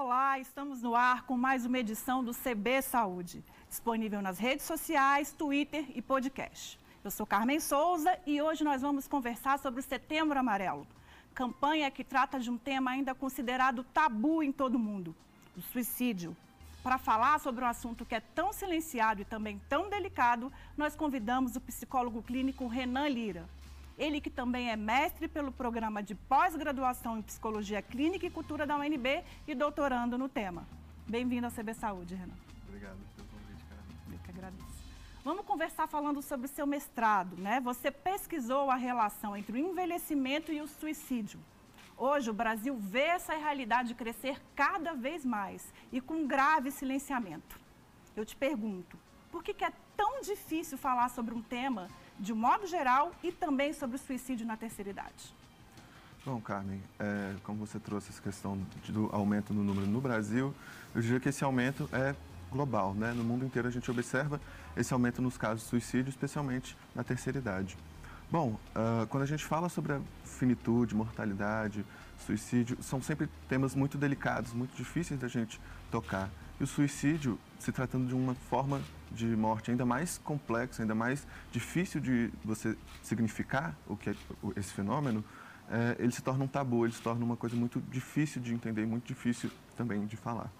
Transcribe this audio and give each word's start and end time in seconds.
Olá, 0.00 0.38
estamos 0.38 0.80
no 0.80 0.94
ar 0.94 1.22
com 1.22 1.36
mais 1.36 1.66
uma 1.66 1.76
edição 1.76 2.22
do 2.22 2.32
CB 2.32 2.82
Saúde, 2.82 3.44
disponível 3.68 4.22
nas 4.22 4.38
redes 4.38 4.64
sociais, 4.64 5.32
Twitter 5.32 5.86
e 5.92 6.00
podcast. 6.00 6.78
Eu 7.02 7.10
sou 7.10 7.26
Carmen 7.26 7.58
Souza 7.58 8.16
e 8.24 8.40
hoje 8.40 8.62
nós 8.62 8.80
vamos 8.80 9.08
conversar 9.08 9.58
sobre 9.58 9.80
o 9.80 9.82
Setembro 9.82 10.38
Amarelo, 10.38 10.86
campanha 11.34 11.90
que 11.90 12.04
trata 12.04 12.38
de 12.38 12.48
um 12.48 12.56
tema 12.56 12.92
ainda 12.92 13.12
considerado 13.12 13.82
tabu 13.92 14.40
em 14.40 14.52
todo 14.52 14.76
o 14.76 14.78
mundo, 14.78 15.16
o 15.56 15.60
suicídio. 15.60 16.36
Para 16.80 16.96
falar 16.96 17.40
sobre 17.40 17.64
um 17.64 17.68
assunto 17.68 18.06
que 18.06 18.14
é 18.14 18.20
tão 18.20 18.52
silenciado 18.52 19.22
e 19.22 19.24
também 19.24 19.60
tão 19.68 19.90
delicado, 19.90 20.52
nós 20.76 20.94
convidamos 20.94 21.56
o 21.56 21.60
psicólogo 21.60 22.22
clínico 22.22 22.68
Renan 22.68 23.08
Lira. 23.08 23.48
Ele 23.98 24.20
que 24.20 24.30
também 24.30 24.70
é 24.70 24.76
mestre 24.76 25.26
pelo 25.26 25.50
programa 25.50 26.00
de 26.00 26.14
pós-graduação 26.14 27.18
em 27.18 27.22
Psicologia 27.22 27.82
Clínica 27.82 28.24
e 28.24 28.30
Cultura 28.30 28.64
da 28.64 28.76
UNB 28.76 29.24
e 29.44 29.56
doutorando 29.56 30.16
no 30.16 30.28
tema. 30.28 30.64
Bem-vindo 31.08 31.46
ao 31.46 31.52
CB 31.52 31.74
Saúde, 31.74 32.14
Renan. 32.14 32.32
Obrigado 32.68 32.96
pelo 33.16 33.28
convite, 33.28 33.64
Carmen. 33.64 33.96
Eu 34.12 34.18
que 34.20 34.30
agradeço. 34.30 34.78
Vamos 35.24 35.44
conversar 35.44 35.88
falando 35.88 36.22
sobre 36.22 36.46
o 36.46 36.48
seu 36.48 36.64
mestrado, 36.64 37.36
né? 37.36 37.58
Você 37.60 37.90
pesquisou 37.90 38.70
a 38.70 38.76
relação 38.76 39.36
entre 39.36 39.52
o 39.54 39.58
envelhecimento 39.58 40.52
e 40.52 40.60
o 40.60 40.68
suicídio. 40.68 41.40
Hoje, 41.96 42.30
o 42.30 42.34
Brasil 42.34 42.76
vê 42.78 43.00
essa 43.00 43.34
realidade 43.34 43.96
crescer 43.96 44.40
cada 44.54 44.94
vez 44.94 45.24
mais 45.24 45.74
e 45.90 46.00
com 46.00 46.24
grave 46.24 46.70
silenciamento. 46.70 47.58
Eu 48.14 48.24
te 48.24 48.36
pergunto, 48.36 48.96
por 49.32 49.42
que, 49.42 49.52
que 49.52 49.64
é 49.64 49.72
tão 49.98 50.22
difícil 50.22 50.78
falar 50.78 51.08
sobre 51.08 51.34
um 51.34 51.42
tema 51.42 51.88
de 52.20 52.32
um 52.32 52.36
modo 52.36 52.68
geral 52.68 53.10
e 53.20 53.32
também 53.32 53.72
sobre 53.72 53.96
o 53.96 53.98
suicídio 53.98 54.46
na 54.46 54.56
terceira 54.56 54.90
idade? 54.90 55.34
Bom, 56.24 56.40
Carmen, 56.40 56.80
é, 57.00 57.34
como 57.42 57.66
você 57.66 57.80
trouxe 57.80 58.10
essa 58.10 58.22
questão 58.22 58.56
do 58.88 59.10
aumento 59.12 59.52
no 59.52 59.64
número 59.64 59.86
no 59.86 60.00
Brasil, 60.00 60.54
eu 60.94 61.02
diria 61.02 61.18
que 61.18 61.28
esse 61.28 61.42
aumento 61.42 61.88
é 61.92 62.14
global, 62.50 62.94
né? 62.94 63.12
No 63.12 63.24
mundo 63.24 63.44
inteiro 63.44 63.66
a 63.66 63.70
gente 63.70 63.90
observa 63.90 64.40
esse 64.76 64.92
aumento 64.92 65.20
nos 65.20 65.36
casos 65.36 65.62
de 65.62 65.68
suicídio, 65.68 66.10
especialmente 66.10 66.76
na 66.94 67.02
terceira 67.02 67.38
idade. 67.38 67.76
Bom, 68.30 68.58
uh, 68.76 69.06
quando 69.08 69.22
a 69.22 69.26
gente 69.26 69.44
fala 69.44 69.68
sobre 69.68 69.94
a 69.94 70.00
finitude, 70.24 70.94
mortalidade, 70.94 71.84
suicídio, 72.24 72.76
são 72.82 73.00
sempre 73.00 73.28
temas 73.48 73.74
muito 73.74 73.98
delicados, 73.98 74.52
muito 74.52 74.76
difíceis 74.76 75.18
da 75.18 75.28
gente 75.28 75.60
tocar. 75.90 76.28
E 76.60 76.64
o 76.64 76.66
suicídio, 76.66 77.38
se 77.58 77.70
tratando 77.70 78.06
de 78.06 78.14
uma 78.14 78.34
forma 78.34 78.80
de 79.12 79.26
morte 79.26 79.70
ainda 79.70 79.86
mais 79.86 80.18
complexa, 80.18 80.82
ainda 80.82 80.94
mais 80.94 81.26
difícil 81.52 82.00
de 82.00 82.30
você 82.44 82.76
significar 83.02 83.76
o 83.86 83.96
que 83.96 84.10
é 84.10 84.14
esse 84.56 84.72
fenômeno, 84.72 85.24
é, 85.70 85.96
ele 85.98 86.12
se 86.12 86.22
torna 86.22 86.44
um 86.44 86.48
tabu, 86.48 86.84
ele 86.84 86.92
se 86.92 87.02
torna 87.02 87.24
uma 87.24 87.36
coisa 87.36 87.54
muito 87.54 87.80
difícil 87.80 88.40
de 88.42 88.54
entender, 88.54 88.86
muito 88.86 89.06
difícil 89.06 89.50
também 89.76 90.04
de 90.06 90.16
falar. 90.16 90.50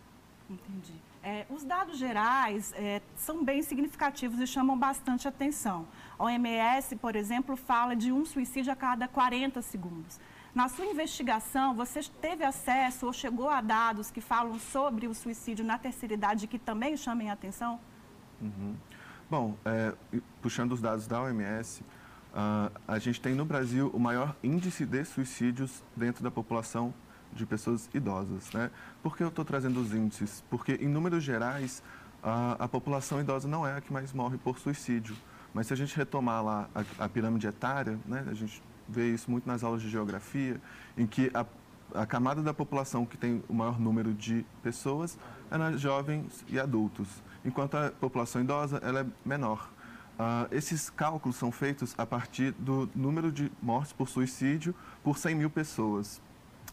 Entendi. 0.49 0.95
É, 1.23 1.45
os 1.51 1.65
dados 1.65 1.99
gerais 1.99 2.73
é, 2.77 3.03
são 3.17 3.45
bem 3.45 3.61
significativos 3.63 4.39
e 4.39 4.47
chamam 4.47 4.79
bastante 4.79 5.27
atenção. 5.27 5.87
A 6.19 6.25
OMS, 6.25 6.97
por 6.97 7.17
exemplo, 7.17 7.57
fala 7.57 7.95
de 7.97 8.13
um 8.13 8.25
suicídio 8.25 8.73
a 8.73 8.77
cada 8.77 9.09
40 9.09 9.61
segundos. 9.63 10.21
Na 10.59 10.69
sua 10.69 10.87
investigação, 10.87 11.73
você 11.73 12.01
teve 12.21 12.43
acesso 12.43 13.07
ou 13.07 13.13
chegou 13.13 13.49
a 13.49 13.61
dados 13.61 14.11
que 14.11 14.21
falam 14.21 14.59
sobre 14.59 15.07
o 15.07 15.15
suicídio 15.15 15.65
na 15.65 15.79
terceira 15.79 16.15
idade 16.15 16.49
que 16.49 16.59
também 16.59 16.97
chamem 16.97 17.31
a 17.31 17.35
atenção? 17.35 17.79
Uhum. 18.43 18.75
Bom, 19.31 19.57
é, 19.65 19.95
puxando 20.43 20.73
os 20.73 20.81
dados 20.81 21.07
da 21.07 21.23
OMS, 21.23 21.81
uh, 21.81 22.77
a 22.89 22.99
gente 22.99 23.21
tem 23.21 23.37
no 23.37 23.45
Brasil 23.45 23.89
o 23.95 24.01
maior 24.01 24.35
índice 24.43 24.85
de 24.85 25.05
suicídios 25.05 25.85
dentro 25.95 26.25
da 26.25 26.31
população 26.31 26.93
de 27.33 27.47
pessoas 27.47 27.89
idosas. 27.95 28.51
Né? 28.51 28.69
Por 29.01 29.17
que 29.17 29.23
eu 29.23 29.29
estou 29.29 29.45
trazendo 29.45 29.81
os 29.81 29.95
índices? 29.95 30.43
Porque, 30.51 30.73
em 30.73 30.89
números 30.89 31.23
gerais, 31.23 31.85
uh, 32.21 32.57
a 32.59 32.67
população 32.67 33.21
idosa 33.21 33.47
não 33.47 33.65
é 33.65 33.77
a 33.77 33.81
que 33.81 33.93
mais 33.93 34.13
morre 34.13 34.37
por 34.37 34.59
suicídio. 34.59 35.15
Mas 35.55 35.69
se 35.69 35.73
a 35.73 35.77
gente 35.77 35.97
retomar 35.97 36.43
lá 36.43 36.69
a, 36.75 37.05
a 37.05 37.09
pirâmide 37.09 37.47
etária, 37.47 37.97
né, 38.05 38.27
a 38.29 38.35
gente 38.35 38.61
vê 38.89 39.13
isso 39.13 39.31
muito 39.31 39.47
nas 39.47 39.63
aulas 39.63 39.83
de 39.83 39.89
geografia, 39.89 40.61
em 40.97 41.07
que 41.07 41.31
a, 41.35 41.45
a 41.95 42.07
camada 42.07 42.43
da 42.43 42.55
população 42.55 43.05
que 43.05 43.17
tem 43.17 43.43
o 43.49 43.55
maior 43.55 43.79
número 43.79 44.13
de 44.15 44.45
pessoas 44.63 45.19
é 45.51 45.79
jovens 45.79 46.45
e 46.49 46.59
adultos, 46.59 47.09
enquanto 47.45 47.77
a 47.77 47.91
população 47.91 48.43
idosa 48.43 48.81
ela 48.83 49.01
é 49.01 49.07
menor. 49.25 49.71
Uh, 50.19 50.53
esses 50.53 50.91
cálculos 50.91 51.37
são 51.37 51.53
feitos 51.53 51.95
a 51.97 52.05
partir 52.05 52.51
do 52.59 52.91
número 52.93 53.31
de 53.31 53.53
mortes 53.63 53.93
por 53.93 54.09
suicídio 54.09 54.75
por 55.05 55.17
100 55.17 55.35
mil 55.37 55.49
pessoas. 55.49 56.21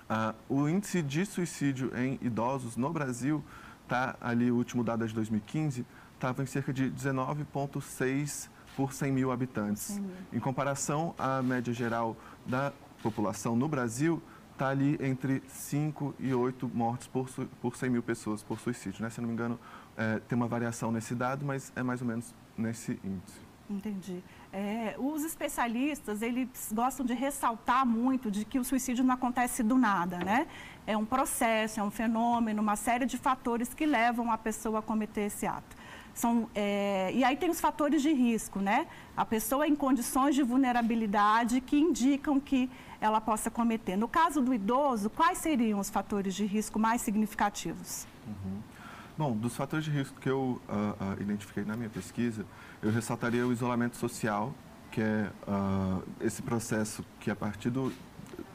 Uh, 0.09 0.33
o 0.49 0.67
índice 0.67 1.01
de 1.01 1.25
suicídio 1.25 1.91
em 1.95 2.17
idosos 2.23 2.75
no 2.75 2.91
Brasil 2.91 3.43
está 3.83 4.15
ali, 4.19 4.51
o 4.51 4.55
último 4.55 4.83
dado 4.83 5.03
é 5.03 5.07
de 5.07 5.13
2015, 5.13 5.85
estava 6.15 6.41
em 6.41 6.47
cerca 6.47 6.73
de 6.73 6.89
19,6 6.89 8.49
por 8.75 8.93
100 8.93 9.11
mil 9.11 9.31
habitantes. 9.31 9.83
100 9.83 10.01
mil. 10.01 10.11
Em 10.33 10.39
comparação 10.39 11.13
à 11.17 11.41
média 11.41 11.73
geral 11.73 12.15
da 12.45 12.71
população 13.01 13.55
no 13.55 13.67
Brasil, 13.67 14.21
está 14.51 14.69
ali 14.69 14.97
entre 15.01 15.43
5 15.47 16.15
e 16.19 16.33
8 16.33 16.69
mortes 16.73 17.07
por, 17.07 17.29
por 17.61 17.75
100 17.75 17.89
mil 17.89 18.03
pessoas 18.03 18.41
por 18.41 18.59
suicídio. 18.59 19.03
Né? 19.03 19.09
Se 19.09 19.19
não 19.21 19.27
me 19.27 19.33
engano, 19.33 19.59
é, 19.97 20.19
tem 20.19 20.35
uma 20.35 20.47
variação 20.47 20.91
nesse 20.91 21.13
dado, 21.13 21.45
mas 21.45 21.71
é 21.75 21.83
mais 21.83 22.01
ou 22.01 22.07
menos 22.07 22.33
nesse 22.57 22.99
índice. 23.03 23.45
Entendi. 23.69 24.23
É, 24.53 24.95
os 24.97 25.23
especialistas, 25.23 26.21
eles 26.21 26.71
gostam 26.71 27.05
de 27.05 27.13
ressaltar 27.13 27.85
muito 27.85 28.29
de 28.29 28.45
que 28.45 28.59
o 28.59 28.63
suicídio 28.63 29.03
não 29.03 29.15
acontece 29.15 29.63
do 29.63 29.77
nada, 29.77 30.19
né? 30.19 30.47
É 30.85 30.95
um 30.95 31.03
processo, 31.03 31.79
é 31.79 31.83
um 31.83 31.89
fenômeno, 31.89 32.61
uma 32.61 32.75
série 32.75 33.05
de 33.05 33.17
fatores 33.17 33.73
que 33.73 33.85
levam 33.85 34.31
a 34.31 34.37
pessoa 34.37 34.79
a 34.79 34.81
cometer 34.81 35.21
esse 35.21 35.47
ato. 35.47 35.75
São, 36.15 36.49
é, 36.55 37.11
e 37.13 37.25
aí 37.25 37.35
tem 37.35 37.49
os 37.49 37.59
fatores 37.59 38.01
de 38.01 38.13
risco, 38.13 38.59
né? 38.59 38.87
A 39.17 39.25
pessoa 39.25 39.67
em 39.67 39.75
condições 39.75 40.33
de 40.33 40.41
vulnerabilidade 40.41 41.59
que 41.59 41.77
indicam 41.77 42.39
que 42.39 42.69
ela 43.01 43.19
possa 43.19 43.51
cometer. 43.51 43.97
No 43.97 44.07
caso 44.07 44.41
do 44.41 44.53
idoso, 44.53 45.09
quais 45.09 45.37
seriam 45.39 45.77
os 45.77 45.89
fatores 45.89 46.33
de 46.33 46.45
risco 46.45 46.79
mais 46.79 47.01
significativos? 47.01 48.07
Uhum. 48.25 48.59
Bom, 49.17 49.35
dos 49.35 49.57
fatores 49.57 49.83
de 49.83 49.91
risco 49.91 50.17
que 50.19 50.29
eu 50.29 50.61
uh, 50.69 51.15
uh, 51.17 51.21
identifiquei 51.21 51.65
na 51.65 51.75
minha 51.75 51.89
pesquisa, 51.89 52.45
eu 52.81 52.91
ressaltaria 52.91 53.45
o 53.45 53.51
isolamento 53.51 53.97
social, 53.97 54.53
que 54.91 55.01
é 55.01 55.29
uh, 55.45 56.01
esse 56.21 56.41
processo 56.41 57.03
que 57.19 57.29
a 57.29 57.35
partir 57.35 57.69
do 57.69 57.91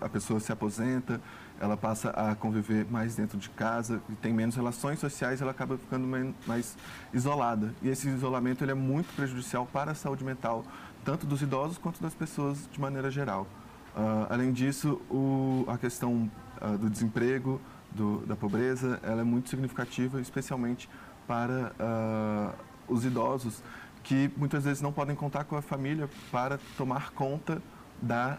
a 0.00 0.08
pessoa 0.08 0.40
se 0.40 0.50
aposenta, 0.50 1.20
ela 1.60 1.76
passa 1.76 2.10
a 2.10 2.34
conviver 2.34 2.86
mais 2.90 3.14
dentro 3.14 3.36
de 3.36 3.50
casa 3.50 4.00
e 4.08 4.14
tem 4.14 4.32
menos 4.32 4.56
relações 4.56 4.98
sociais, 4.98 5.42
ela 5.42 5.50
acaba 5.50 5.76
ficando 5.76 6.06
mais 6.46 6.76
isolada. 7.12 7.74
E 7.82 7.88
esse 7.88 8.08
isolamento 8.08 8.64
ele 8.64 8.72
é 8.72 8.74
muito 8.74 9.14
prejudicial 9.14 9.66
para 9.70 9.92
a 9.92 9.94
saúde 9.94 10.24
mental, 10.24 10.64
tanto 11.04 11.26
dos 11.26 11.42
idosos 11.42 11.76
quanto 11.76 12.02
das 12.02 12.14
pessoas 12.14 12.68
de 12.72 12.80
maneira 12.80 13.10
geral. 13.10 13.46
Uh, 13.94 14.26
além 14.30 14.52
disso, 14.52 15.00
o, 15.10 15.64
a 15.68 15.76
questão 15.76 16.30
uh, 16.62 16.78
do 16.78 16.88
desemprego, 16.88 17.60
do, 17.90 18.24
da 18.26 18.36
pobreza, 18.36 18.98
ela 19.02 19.20
é 19.20 19.24
muito 19.24 19.50
significativa, 19.50 20.20
especialmente 20.20 20.88
para 21.26 21.72
uh, 21.78 22.54
os 22.88 23.04
idosos, 23.04 23.62
que 24.02 24.30
muitas 24.36 24.64
vezes 24.64 24.80
não 24.80 24.92
podem 24.92 25.14
contar 25.14 25.44
com 25.44 25.56
a 25.56 25.62
família 25.62 26.08
para 26.32 26.58
tomar 26.76 27.10
conta 27.10 27.60
da, 28.02 28.38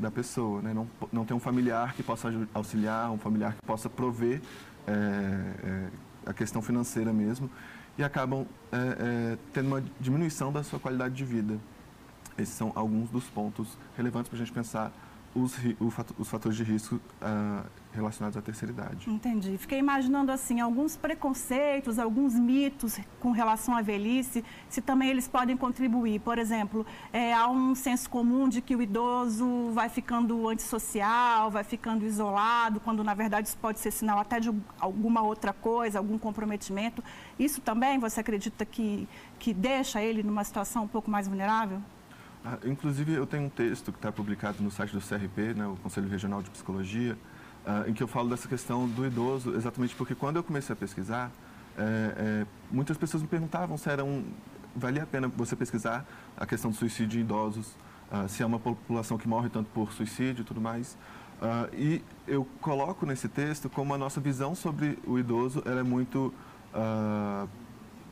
da 0.00 0.10
pessoa. 0.10 0.60
Né? 0.62 0.74
Não, 0.74 0.88
não 1.12 1.24
tem 1.24 1.36
um 1.36 1.40
familiar 1.40 1.94
que 1.94 2.02
possa 2.02 2.32
auxiliar, 2.52 3.10
um 3.10 3.18
familiar 3.18 3.54
que 3.54 3.66
possa 3.66 3.88
prover 3.88 4.40
é, 4.86 4.92
é, 4.92 5.88
a 6.26 6.32
questão 6.32 6.60
financeira 6.60 7.12
mesmo 7.12 7.50
e 7.96 8.02
acabam 8.02 8.46
é 8.72 9.36
tendo 9.52 9.66
uma 9.66 9.84
diminuição 10.00 10.50
da 10.52 10.62
sua 10.62 10.78
qualidade 10.78 11.14
de 11.14 11.24
vida. 11.24 11.58
Esses 12.38 12.54
são 12.54 12.72
alguns 12.74 13.10
dos 13.10 13.24
pontos 13.24 13.76
relevantes 13.96 14.28
para 14.28 14.36
a 14.36 14.38
gente 14.38 14.52
pensar 14.52 14.90
os, 15.34 15.56
os 16.18 16.28
fatores 16.28 16.56
de 16.56 16.62
risco 16.62 16.96
uh, 16.96 17.66
relacionados 17.92 18.36
à 18.36 18.42
terceira 18.42 18.72
idade. 18.72 19.10
Entendi. 19.10 19.56
Fiquei 19.58 19.78
imaginando 19.78 20.30
assim 20.30 20.60
alguns 20.60 20.96
preconceitos, 20.96 21.98
alguns 21.98 22.34
mitos 22.34 22.98
com 23.20 23.30
relação 23.30 23.76
à 23.76 23.82
velhice, 23.82 24.44
se 24.68 24.80
também 24.80 25.08
eles 25.08 25.28
podem 25.28 25.56
contribuir. 25.56 26.20
Por 26.20 26.38
exemplo, 26.38 26.86
é, 27.12 27.32
há 27.32 27.48
um 27.48 27.74
senso 27.74 28.08
comum 28.10 28.48
de 28.48 28.60
que 28.60 28.76
o 28.76 28.82
idoso 28.82 29.70
vai 29.72 29.88
ficando 29.88 30.48
antissocial, 30.48 31.50
vai 31.50 31.64
ficando 31.64 32.04
isolado, 32.04 32.80
quando 32.80 33.02
na 33.02 33.14
verdade 33.14 33.48
isso 33.48 33.58
pode 33.58 33.78
ser 33.78 33.90
sinal 33.90 34.18
até 34.18 34.40
de 34.40 34.52
alguma 34.78 35.22
outra 35.22 35.52
coisa, 35.52 35.98
algum 35.98 36.18
comprometimento. 36.18 37.02
Isso 37.38 37.60
também 37.60 37.98
você 37.98 38.20
acredita 38.20 38.64
que, 38.64 39.08
que 39.38 39.54
deixa 39.54 40.02
ele 40.02 40.22
numa 40.22 40.44
situação 40.44 40.84
um 40.84 40.88
pouco 40.88 41.10
mais 41.10 41.26
vulnerável? 41.26 41.80
Ah, 42.44 42.58
inclusive, 42.64 43.12
eu 43.12 43.26
tenho 43.26 43.44
um 43.44 43.48
texto 43.48 43.92
que 43.92 43.98
está 43.98 44.10
publicado 44.10 44.62
no 44.62 44.70
site 44.70 44.92
do 44.92 45.00
CRP, 45.00 45.54
né, 45.54 45.66
o 45.66 45.76
Conselho 45.76 46.08
Regional 46.08 46.42
de 46.42 46.50
Psicologia, 46.50 47.16
ah, 47.64 47.84
em 47.86 47.92
que 47.92 48.02
eu 48.02 48.08
falo 48.08 48.28
dessa 48.28 48.48
questão 48.48 48.88
do 48.88 49.06
idoso, 49.06 49.54
exatamente 49.54 49.94
porque 49.94 50.14
quando 50.14 50.36
eu 50.36 50.42
comecei 50.42 50.72
a 50.72 50.76
pesquisar, 50.76 51.30
é, 51.78 52.42
é, 52.42 52.46
muitas 52.70 52.98
pessoas 52.98 53.22
me 53.22 53.28
perguntavam 53.28 53.78
se 53.78 53.88
era 53.88 54.04
um, 54.04 54.24
valia 54.76 55.04
a 55.04 55.06
pena 55.06 55.28
você 55.28 55.56
pesquisar 55.56 56.04
a 56.36 56.44
questão 56.44 56.70
do 56.70 56.76
suicídio 56.76 57.18
em 57.18 57.22
idosos, 57.22 57.76
ah, 58.10 58.26
se 58.28 58.42
é 58.42 58.46
uma 58.46 58.58
população 58.58 59.16
que 59.16 59.28
morre 59.28 59.48
tanto 59.48 59.70
por 59.70 59.92
suicídio 59.92 60.42
e 60.42 60.44
tudo 60.44 60.60
mais. 60.60 60.98
Uh, 61.42 61.74
e 61.74 62.04
eu 62.28 62.46
coloco 62.60 63.04
nesse 63.04 63.28
texto 63.28 63.68
como 63.68 63.92
a 63.92 63.98
nossa 63.98 64.20
visão 64.20 64.54
sobre 64.54 64.96
o 65.04 65.18
idoso 65.18 65.60
é 65.66 65.82
muito, 65.82 66.32
uh, 66.72 67.48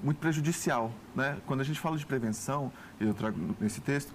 muito 0.02 0.18
prejudicial. 0.18 0.92
Né? 1.14 1.38
Quando 1.46 1.60
a 1.60 1.64
gente 1.64 1.78
fala 1.78 1.96
de 1.96 2.06
prevenção, 2.06 2.72
eu 3.00 3.14
trago 3.14 3.38
nesse 3.60 3.80
texto, 3.80 4.12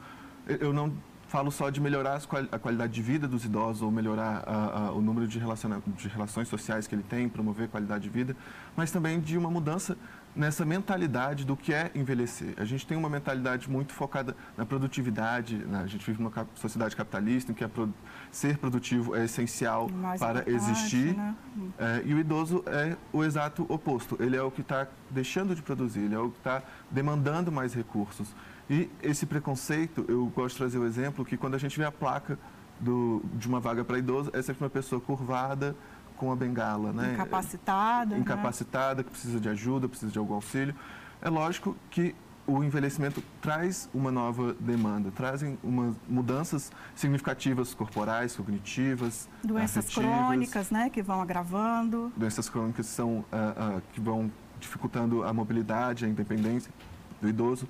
eu 0.47 0.73
não 0.73 0.93
falo 1.27 1.51
só 1.51 1.69
de 1.69 1.81
melhorar 1.81 2.21
a 2.51 2.59
qualidade 2.59 2.93
de 2.93 3.01
vida 3.01 3.27
dos 3.27 3.45
idosos 3.45 3.81
ou 3.81 3.91
melhorar 3.91 4.43
a, 4.45 4.87
a, 4.87 4.91
o 4.91 5.01
número 5.01 5.27
de, 5.27 5.39
de 5.39 6.07
relações 6.07 6.47
sociais 6.47 6.87
que 6.87 6.95
ele 6.95 7.03
tem, 7.03 7.27
promover 7.27 7.67
qualidade 7.67 8.03
de 8.03 8.09
vida, 8.09 8.35
mas 8.75 8.91
também 8.91 9.19
de 9.19 9.37
uma 9.37 9.49
mudança 9.49 9.97
nessa 10.35 10.65
mentalidade 10.65 11.45
do 11.45 11.55
que 11.55 11.73
é 11.73 11.89
envelhecer. 11.95 12.53
A 12.57 12.65
gente 12.65 12.85
tem 12.85 12.97
uma 12.97 13.09
mentalidade 13.09 13.69
muito 13.69 13.93
focada 13.93 14.35
na 14.57 14.65
produtividade, 14.65 15.57
né? 15.57 15.81
a 15.83 15.87
gente 15.87 16.05
vive 16.05 16.21
numa 16.21 16.47
sociedade 16.55 16.95
capitalista 16.95 17.51
em 17.51 17.55
que 17.55 17.65
pro... 17.67 17.93
ser 18.31 18.57
produtivo 18.57 19.15
é 19.15 19.25
essencial 19.25 19.89
Mais 19.89 20.19
para 20.19 20.49
existir, 20.49 21.15
né? 21.15 21.35
é, 21.77 22.01
e 22.05 22.13
o 22.13 22.19
idoso 22.19 22.63
é 22.67 22.97
o 23.13 23.23
exato 23.23 23.65
oposto. 23.69 24.17
Ele 24.19 24.35
é 24.35 24.41
o 24.41 24.51
que 24.51 24.61
está 24.61 24.87
deixando 25.09 25.55
de 25.55 25.61
produzir, 25.61 26.01
ele 26.01 26.15
é 26.15 26.19
o 26.19 26.29
que 26.29 26.37
está 26.37 26.61
demandando 26.91 27.51
mais 27.51 27.73
recursos. 27.73 28.35
E 28.69 28.89
esse 29.01 29.25
preconceito, 29.25 30.05
eu 30.07 30.25
gosto 30.27 30.55
de 30.55 30.57
trazer 30.57 30.79
o 30.79 30.85
exemplo 30.85 31.23
que 31.23 31.37
quando 31.37 31.55
a 31.55 31.59
gente 31.59 31.77
vê 31.77 31.85
a 31.85 31.91
placa 31.91 32.37
do, 32.79 33.23
de 33.35 33.47
uma 33.47 33.59
vaga 33.59 33.83
para 33.85 33.97
idoso, 33.97 34.29
é 34.33 34.41
sempre 34.41 34.63
uma 34.63 34.69
pessoa 34.69 34.99
curvada, 34.99 35.75
com 36.17 36.31
a 36.31 36.35
bengala, 36.35 36.91
né? 36.93 37.13
Incapacitada. 37.13 38.17
Incapacitada, 38.17 38.95
né? 38.97 39.03
que 39.03 39.11
precisa 39.11 39.39
de 39.39 39.49
ajuda, 39.49 39.87
precisa 39.87 40.11
de 40.11 40.17
algum 40.17 40.33
auxílio. 40.33 40.75
É 41.21 41.29
lógico 41.29 41.75
que 41.89 42.15
o 42.47 42.63
envelhecimento 42.63 43.23
traz 43.41 43.89
uma 43.93 44.11
nova 44.11 44.53
demanda, 44.59 45.11
trazem 45.11 45.57
umas 45.63 45.95
mudanças 46.07 46.71
significativas 46.93 47.73
corporais, 47.73 48.35
cognitivas, 48.35 49.27
doenças 49.43 49.85
afetivas, 49.85 50.09
crônicas, 50.09 50.71
né, 50.71 50.89
que 50.89 51.01
vão 51.01 51.21
agravando, 51.21 52.11
doenças 52.15 52.47
crônicas 52.47 52.85
são 52.85 53.19
uh, 53.19 53.77
uh, 53.77 53.81
que 53.93 53.99
vão 53.99 54.31
dificultando 54.59 55.23
a 55.23 55.33
mobilidade, 55.33 56.05
a 56.05 56.07
independência 56.07 56.71
do 57.19 57.27
idoso. 57.27 57.67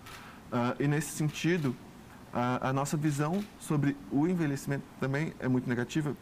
Uh, 0.51 0.83
e 0.83 0.87
nesse 0.87 1.11
sentido, 1.11 1.75
a 2.61 2.73
nossa 2.73 2.97
visão 2.97 3.41
sobre 3.57 3.95
o 4.11 4.27
envelhecimento 4.27 4.83
também 4.99 5.33
é 5.39 5.47
muito 5.47 5.69
negativa 5.69 6.13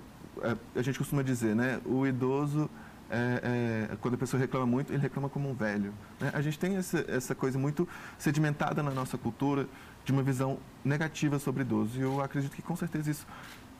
a 0.75 0.81
gente 0.81 0.97
costuma 0.97 1.21
dizer, 1.21 1.55
né? 1.55 1.79
O 1.85 2.05
idoso, 2.05 2.69
é, 3.09 3.89
é, 3.91 3.95
quando 3.97 4.15
a 4.15 4.17
pessoa 4.17 4.39
reclama 4.39 4.65
muito, 4.65 4.91
ele 4.91 5.01
reclama 5.01 5.29
como 5.29 5.49
um 5.49 5.53
velho. 5.53 5.93
Né? 6.19 6.31
A 6.33 6.41
gente 6.41 6.57
tem 6.57 6.75
essa, 6.77 7.05
essa 7.07 7.35
coisa 7.35 7.59
muito 7.59 7.87
sedimentada 8.17 8.81
na 8.81 8.91
nossa 8.91 9.17
cultura 9.17 9.67
de 10.03 10.11
uma 10.11 10.23
visão 10.23 10.57
negativa 10.83 11.37
sobre 11.39 11.61
idoso. 11.61 11.99
E 11.99 12.01
eu 12.01 12.21
acredito 12.21 12.55
que, 12.55 12.61
com 12.61 12.75
certeza, 12.75 13.11
isso 13.11 13.27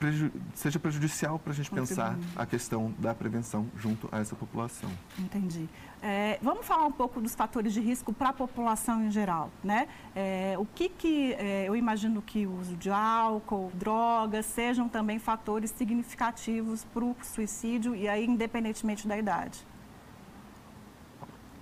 preju 0.04 0.30
seja 0.54 0.78
prejudicial 0.78 1.38
para 1.38 1.52
a 1.52 1.54
gente 1.54 1.70
pensar 1.70 2.16
a 2.36 2.44
questão 2.44 2.94
da 2.98 3.14
prevenção 3.14 3.66
junto 3.76 4.08
a 4.12 4.18
essa 4.18 4.36
população. 4.36 4.90
Entendi. 5.18 5.68
É, 6.02 6.38
vamos 6.42 6.66
falar 6.66 6.84
um 6.86 6.92
pouco 6.92 7.20
dos 7.20 7.34
fatores 7.34 7.72
de 7.72 7.80
risco 7.80 8.12
para 8.12 8.28
a 8.28 8.32
população 8.32 9.02
em 9.02 9.10
geral, 9.10 9.50
né? 9.62 9.88
É, 10.14 10.54
o 10.58 10.66
que 10.66 10.90
que, 10.90 11.32
é, 11.34 11.66
eu 11.66 11.74
imagino 11.74 12.20
que 12.20 12.46
o 12.46 12.60
uso 12.60 12.76
de 12.76 12.90
álcool, 12.90 13.72
drogas, 13.74 14.44
sejam 14.44 14.86
também 14.88 15.18
fatores 15.18 15.70
significativos 15.70 16.84
para 16.84 17.04
o 17.04 17.16
suicídio 17.22 17.96
e 17.96 18.06
aí 18.06 18.26
independentemente 18.26 19.08
da 19.08 19.16
idade. 19.16 19.66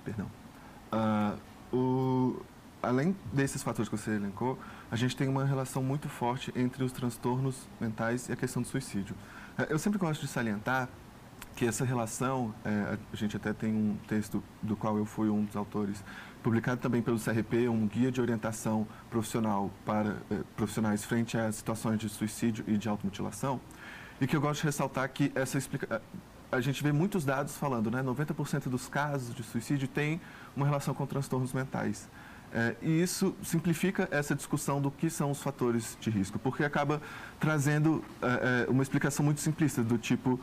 Perdão. 0.04 0.26
Uh, 0.92 1.76
o, 1.76 2.42
além 2.82 3.16
desses 3.32 3.62
fatores 3.62 3.88
que 3.88 3.96
você 3.96 4.10
elencou, 4.10 4.58
a 4.92 4.96
gente 4.96 5.16
tem 5.16 5.26
uma 5.26 5.42
relação 5.42 5.82
muito 5.82 6.06
forte 6.06 6.52
entre 6.54 6.84
os 6.84 6.92
transtornos 6.92 7.66
mentais 7.80 8.28
e 8.28 8.32
a 8.32 8.36
questão 8.36 8.60
do 8.60 8.68
suicídio. 8.68 9.16
É, 9.56 9.72
eu 9.72 9.78
sempre 9.78 9.98
gosto 9.98 10.20
de 10.20 10.28
salientar 10.28 10.86
que 11.56 11.64
essa 11.66 11.82
relação, 11.82 12.54
é, 12.62 12.98
a 13.10 13.16
gente 13.16 13.34
até 13.34 13.54
tem 13.54 13.72
um 13.72 13.96
texto 14.06 14.44
do 14.60 14.76
qual 14.76 14.98
eu 14.98 15.06
fui 15.06 15.30
um 15.30 15.44
dos 15.44 15.56
autores, 15.56 16.04
publicado 16.42 16.78
também 16.78 17.00
pelo 17.00 17.18
CRP, 17.18 17.70
um 17.70 17.86
guia 17.86 18.12
de 18.12 18.20
orientação 18.20 18.86
profissional 19.08 19.70
para 19.86 20.18
é, 20.30 20.40
profissionais 20.58 21.02
frente 21.02 21.38
a 21.38 21.50
situações 21.50 21.98
de 21.98 22.10
suicídio 22.10 22.62
e 22.68 22.76
de 22.76 22.86
automutilação, 22.86 23.62
e 24.20 24.26
que 24.26 24.36
eu 24.36 24.42
gosto 24.42 24.60
de 24.60 24.66
ressaltar 24.66 25.08
que 25.08 25.32
essa 25.34 25.56
explica... 25.56 26.02
a 26.50 26.60
gente 26.60 26.82
vê 26.82 26.92
muitos 26.92 27.24
dados 27.24 27.56
falando, 27.56 27.90
né, 27.90 28.02
90% 28.02 28.68
dos 28.68 28.90
casos 28.90 29.34
de 29.34 29.42
suicídio 29.42 29.88
tem 29.88 30.20
uma 30.54 30.66
relação 30.66 30.92
com 30.92 31.06
transtornos 31.06 31.54
mentais. 31.54 32.10
É, 32.54 32.76
e 32.82 33.02
isso 33.02 33.34
simplifica 33.42 34.06
essa 34.10 34.34
discussão 34.34 34.80
do 34.80 34.90
que 34.90 35.08
são 35.08 35.30
os 35.30 35.42
fatores 35.42 35.96
de 36.00 36.10
risco, 36.10 36.38
porque 36.38 36.62
acaba 36.62 37.00
trazendo 37.40 38.04
é, 38.20 38.66
é, 38.66 38.70
uma 38.70 38.82
explicação 38.82 39.24
muito 39.24 39.40
simplista, 39.40 39.82
do 39.82 39.96
tipo, 39.96 40.38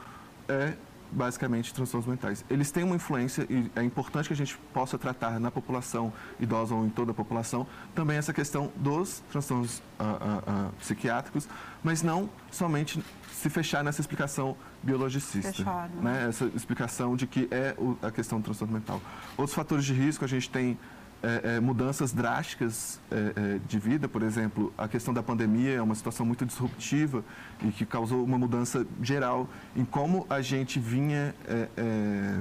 é 0.47 0.73
basicamente 1.11 1.73
transtornos 1.73 2.07
mentais. 2.07 2.45
Eles 2.49 2.71
têm 2.71 2.83
uma 2.83 2.95
influência 2.95 3.45
e 3.49 3.69
é 3.75 3.83
importante 3.83 4.27
que 4.27 4.33
a 4.33 4.37
gente 4.37 4.57
possa 4.73 4.97
tratar 4.97 5.39
na 5.39 5.49
população 5.49 6.13
idosa 6.39 6.75
ou 6.75 6.85
em 6.85 6.89
toda 6.89 7.11
a 7.11 7.13
população 7.13 7.65
também 7.95 8.17
essa 8.17 8.33
questão 8.33 8.71
dos 8.75 9.23
transtornos 9.31 9.81
ah, 9.97 10.17
ah, 10.19 10.43
ah, 10.45 10.69
psiquiátricos, 10.79 11.47
mas 11.83 12.01
não 12.03 12.29
somente 12.51 13.03
se 13.31 13.49
fechar 13.49 13.83
nessa 13.83 14.01
explicação 14.01 14.55
biologicista, 14.83 15.51
Fechado. 15.53 15.95
né? 16.01 16.27
Essa 16.27 16.45
explicação 16.55 17.15
de 17.15 17.25
que 17.25 17.47
é 17.51 17.75
a 18.01 18.11
questão 18.11 18.39
do 18.39 18.43
transtorno 18.43 18.73
mental. 18.73 19.01
Outros 19.37 19.55
fatores 19.55 19.85
de 19.85 19.93
risco 19.93 20.25
a 20.25 20.27
gente 20.27 20.49
tem 20.49 20.77
é, 21.21 21.55
é, 21.55 21.59
mudanças 21.59 22.13
drásticas 22.13 22.99
é, 23.11 23.15
é, 23.15 23.59
de 23.67 23.77
vida, 23.77 24.07
por 24.07 24.23
exemplo, 24.23 24.73
a 24.77 24.87
questão 24.87 25.13
da 25.13 25.21
pandemia 25.21 25.73
é 25.73 25.81
uma 25.81 25.95
situação 25.95 26.25
muito 26.25 26.45
disruptiva 26.45 27.23
e 27.61 27.71
que 27.71 27.85
causou 27.85 28.23
uma 28.23 28.37
mudança 28.37 28.87
geral 29.01 29.49
em 29.75 29.83
como 29.83 30.25
a 30.29 30.41
gente 30.41 30.79
vinha 30.79 31.35
é, 31.45 31.67
é, 31.75 32.39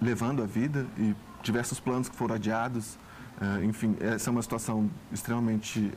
levando 0.00 0.42
a 0.42 0.46
vida 0.46 0.86
e 0.96 1.14
diversos 1.42 1.78
planos 1.78 2.08
que 2.08 2.16
foram 2.16 2.34
adiados. 2.34 2.98
enfim, 3.62 3.96
essa 4.00 4.28
é 4.28 4.30
uma 4.30 4.42
situação 4.42 4.90
extremamente 5.10 5.90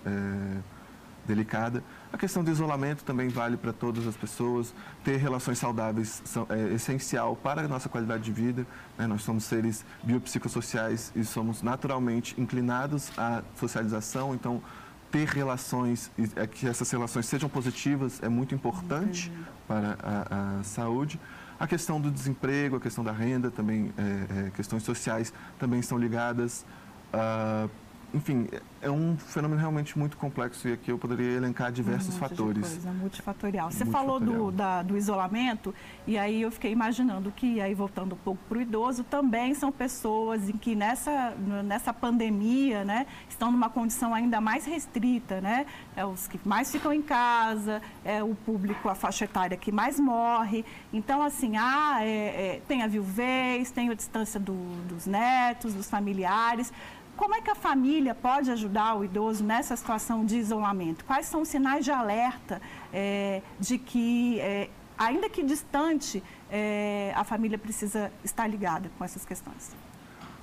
delicada. 1.26 1.84
A 2.14 2.18
questão 2.18 2.44
do 2.44 2.52
isolamento 2.52 3.04
também 3.04 3.28
vale 3.28 3.58
para 3.58 3.74
todas 3.74 4.06
as 4.06 4.16
pessoas. 4.16 4.72
Ter 5.04 5.18
relações 5.18 5.58
saudáveis 5.58 6.22
são, 6.24 6.46
é 6.48 6.76
essencial 6.76 7.36
para 7.36 7.64
a 7.64 7.68
nossa 7.68 7.90
qualidade 7.90 8.22
de 8.22 8.32
vida. 8.32 8.68
Né? 8.96 9.08
Nós 9.08 9.24
somos 9.24 9.46
seres 9.46 9.84
biopsicossociais 10.04 11.12
e 11.16 11.26
somos 11.26 11.64
naturalmente 11.64 12.40
inclinados 12.40 13.12
à 13.18 13.42
socialização, 13.56 14.36
então 14.36 14.62
ter 15.10 15.28
relações, 15.28 16.12
é, 16.36 16.46
que 16.46 16.68
essas 16.68 16.90
relações 16.92 17.26
sejam 17.26 17.50
positivas 17.50 18.22
é 18.22 18.30
muito 18.30 18.54
importante 18.54 19.32
Entendi. 19.32 19.48
para 19.68 19.98
a, 20.04 20.60
a, 20.60 20.64
saúde. 20.64 21.20
A 21.60 21.66
questão 21.66 22.00
do 22.00 22.12
desemprego, 22.12 22.76
a 22.76 22.80
questão 22.80 23.04
da 23.04 23.12
renda, 23.12 23.50
também 23.50 23.92
é, 23.98 24.48
é, 24.48 24.50
questões 24.52 24.84
sociais 24.84 25.34
também 25.58 25.80
estão 25.80 25.98
ligadas. 25.98 26.64
Uh, 27.12 27.70
enfim, 28.14 28.48
é 28.82 28.92
um 28.92 29.18
fenômeno 29.18 29.60
realmente 29.60 29.98
muito 29.98 30.18
complexo 30.18 30.68
e 30.68 30.74
aqui 30.74 30.92
eu 30.92 30.98
poderia 31.00 31.32
elencar 31.32 31.72
diversos 31.72 32.16
um 32.16 32.20
fatores. 32.20 32.68
Coisa, 32.68 32.92
multifatorial. 32.92 33.72
Você 33.72 33.84
multifatorial. 33.84 34.20
falou 34.20 34.52
do, 34.52 34.52
da, 34.52 34.84
do 34.84 34.96
isolamento 34.96 35.74
e 36.06 36.18
aí 36.18 36.42
eu 36.42 36.52
fiquei 36.52 36.72
imaginando 36.72 37.32
que, 37.32 37.60
aí 37.60 37.74
voltando 37.74 38.14
um 38.14 38.18
pouco 38.18 38.40
para 38.48 38.58
o 38.60 38.62
idoso, 38.62 39.04
também 39.04 39.56
são 39.56 39.72
pessoas 39.72 40.48
em 40.48 40.58
que 40.58 40.76
nessa, 40.76 41.32
nessa 41.66 41.92
pandemia, 41.92 42.86
né, 42.86 43.08
estão 43.28 43.52
numa 43.52 43.70
condição 43.70 44.14
ainda 44.14 44.40
mais 44.40 44.66
restrita, 44.66 45.42
né? 45.42 45.66
É 45.96 46.06
os 46.06 46.28
que 46.28 46.40
mais 46.48 46.72
ficam 46.72 46.94
em 46.94 47.02
casa, 47.02 47.82
é 48.06 48.24
o 48.24 48.36
público, 48.36 48.90
a 48.90 48.96
faixa 48.96 49.26
etária 49.26 49.58
que 49.58 49.72
mais 49.72 50.00
morre. 50.00 50.64
Então, 50.92 51.24
assim, 51.24 51.58
ah, 51.58 52.00
é, 52.02 52.08
é, 52.08 52.62
tem 52.68 52.84
a 52.84 52.88
viuvez, 52.88 53.72
tem 53.72 53.90
a 53.90 53.94
distância 53.94 54.40
do, 54.40 54.54
dos 54.88 55.06
netos, 55.06 55.74
dos 55.74 55.90
familiares, 55.90 56.72
como 57.16 57.36
é 57.36 57.42
que 57.42 57.50
a 57.50 57.56
família 57.56 58.16
pode 58.16 58.50
ajudar 58.52 58.96
o 58.96 59.04
idoso 59.04 59.44
nessa 59.44 59.76
situação 59.76 60.26
de 60.26 60.38
isolamento? 60.38 61.06
Quais 61.06 61.26
são 61.26 61.42
os 61.42 61.48
sinais 61.48 61.86
de 61.86 61.92
alerta 61.92 62.62
é, 62.92 63.42
de 63.60 63.78
que, 63.78 64.40
é, 64.40 64.70
ainda 64.98 65.30
que 65.30 65.44
distante, 65.44 66.24
é, 66.50 67.14
a 67.16 67.24
família 67.24 67.58
precisa 67.58 68.12
estar 68.24 68.48
ligada 68.48 68.90
com 68.98 69.04
essas 69.04 69.26
questões? 69.26 69.76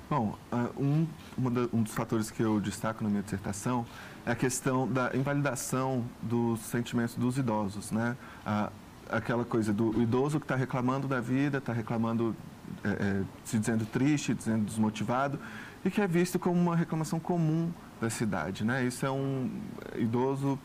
Bom, 0.09 0.37
um, 0.77 1.07
um, 1.37 1.83
dos 1.83 1.93
fatores 1.93 2.29
que 2.29 2.43
eu 2.43 2.59
destaco 2.59 3.01
na 3.01 3.09
minha 3.09 3.23
dissertação 3.23 3.85
é 4.25 4.31
a 4.31 4.35
questão 4.35 4.85
da 4.85 5.15
invalidação 5.15 6.03
dos 6.21 6.59
sentimentos 6.61 7.15
dos 7.15 7.37
idosos, 7.37 7.91
né? 7.91 8.17
aquela 9.09 9.45
coisa 9.45 9.73
do 9.73 10.01
idoso 10.01 10.39
que 10.39 10.45
está 10.45 10.55
reclamando 10.55 11.07
da 11.07 11.19
vida, 11.19 11.59
está 11.59 11.73
reclamando, 11.73 12.35
é, 12.83 13.23
se 13.43 13.59
dizendo 13.59 13.85
triste, 13.85 14.33
dizendo 14.33 14.65
desmotivado, 14.65 15.39
e 15.83 15.89
que 15.89 16.01
é 16.01 16.07
visto 16.07 16.37
como 16.37 16.59
uma 16.59 16.75
reclamação 16.75 17.19
comum 17.19 17.71
da 17.99 18.09
cidade. 18.09 18.63
Né? 18.63 18.85
Isso 18.85 19.05
é 19.05 19.11
um 19.11 19.49
idoso 19.95 20.59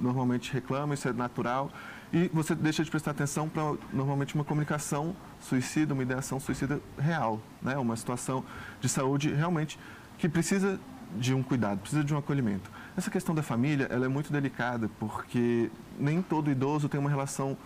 normalmente 0.00 0.52
reclama, 0.52 0.94
isso 0.94 1.08
é 1.08 1.12
natural, 1.12 1.70
e 2.12 2.28
você 2.32 2.54
deixa 2.54 2.82
de 2.82 2.90
prestar 2.90 3.12
atenção 3.12 3.48
para 3.48 3.74
normalmente 3.92 4.34
uma 4.34 4.44
comunicação 4.44 5.14
suicida, 5.40 5.94
uma 5.94 6.02
ideação 6.02 6.40
suicida 6.40 6.80
real, 6.98 7.40
né? 7.60 7.76
uma 7.76 7.96
situação 7.96 8.44
de 8.80 8.88
saúde 8.88 9.32
realmente 9.32 9.78
que 10.18 10.28
precisa 10.28 10.78
de 11.16 11.34
um 11.34 11.42
cuidado, 11.42 11.80
precisa 11.80 12.02
de 12.02 12.14
um 12.14 12.18
acolhimento. 12.18 12.70
Essa 12.96 13.10
questão 13.10 13.34
da 13.34 13.42
família 13.42 13.86
ela 13.90 14.06
é 14.06 14.08
muito 14.08 14.32
delicada 14.32 14.90
porque 14.98 15.70
nem 15.98 16.22
todo 16.22 16.50
idoso 16.50 16.88
tem 16.88 16.98
uma 16.98 17.10
relação 17.10 17.56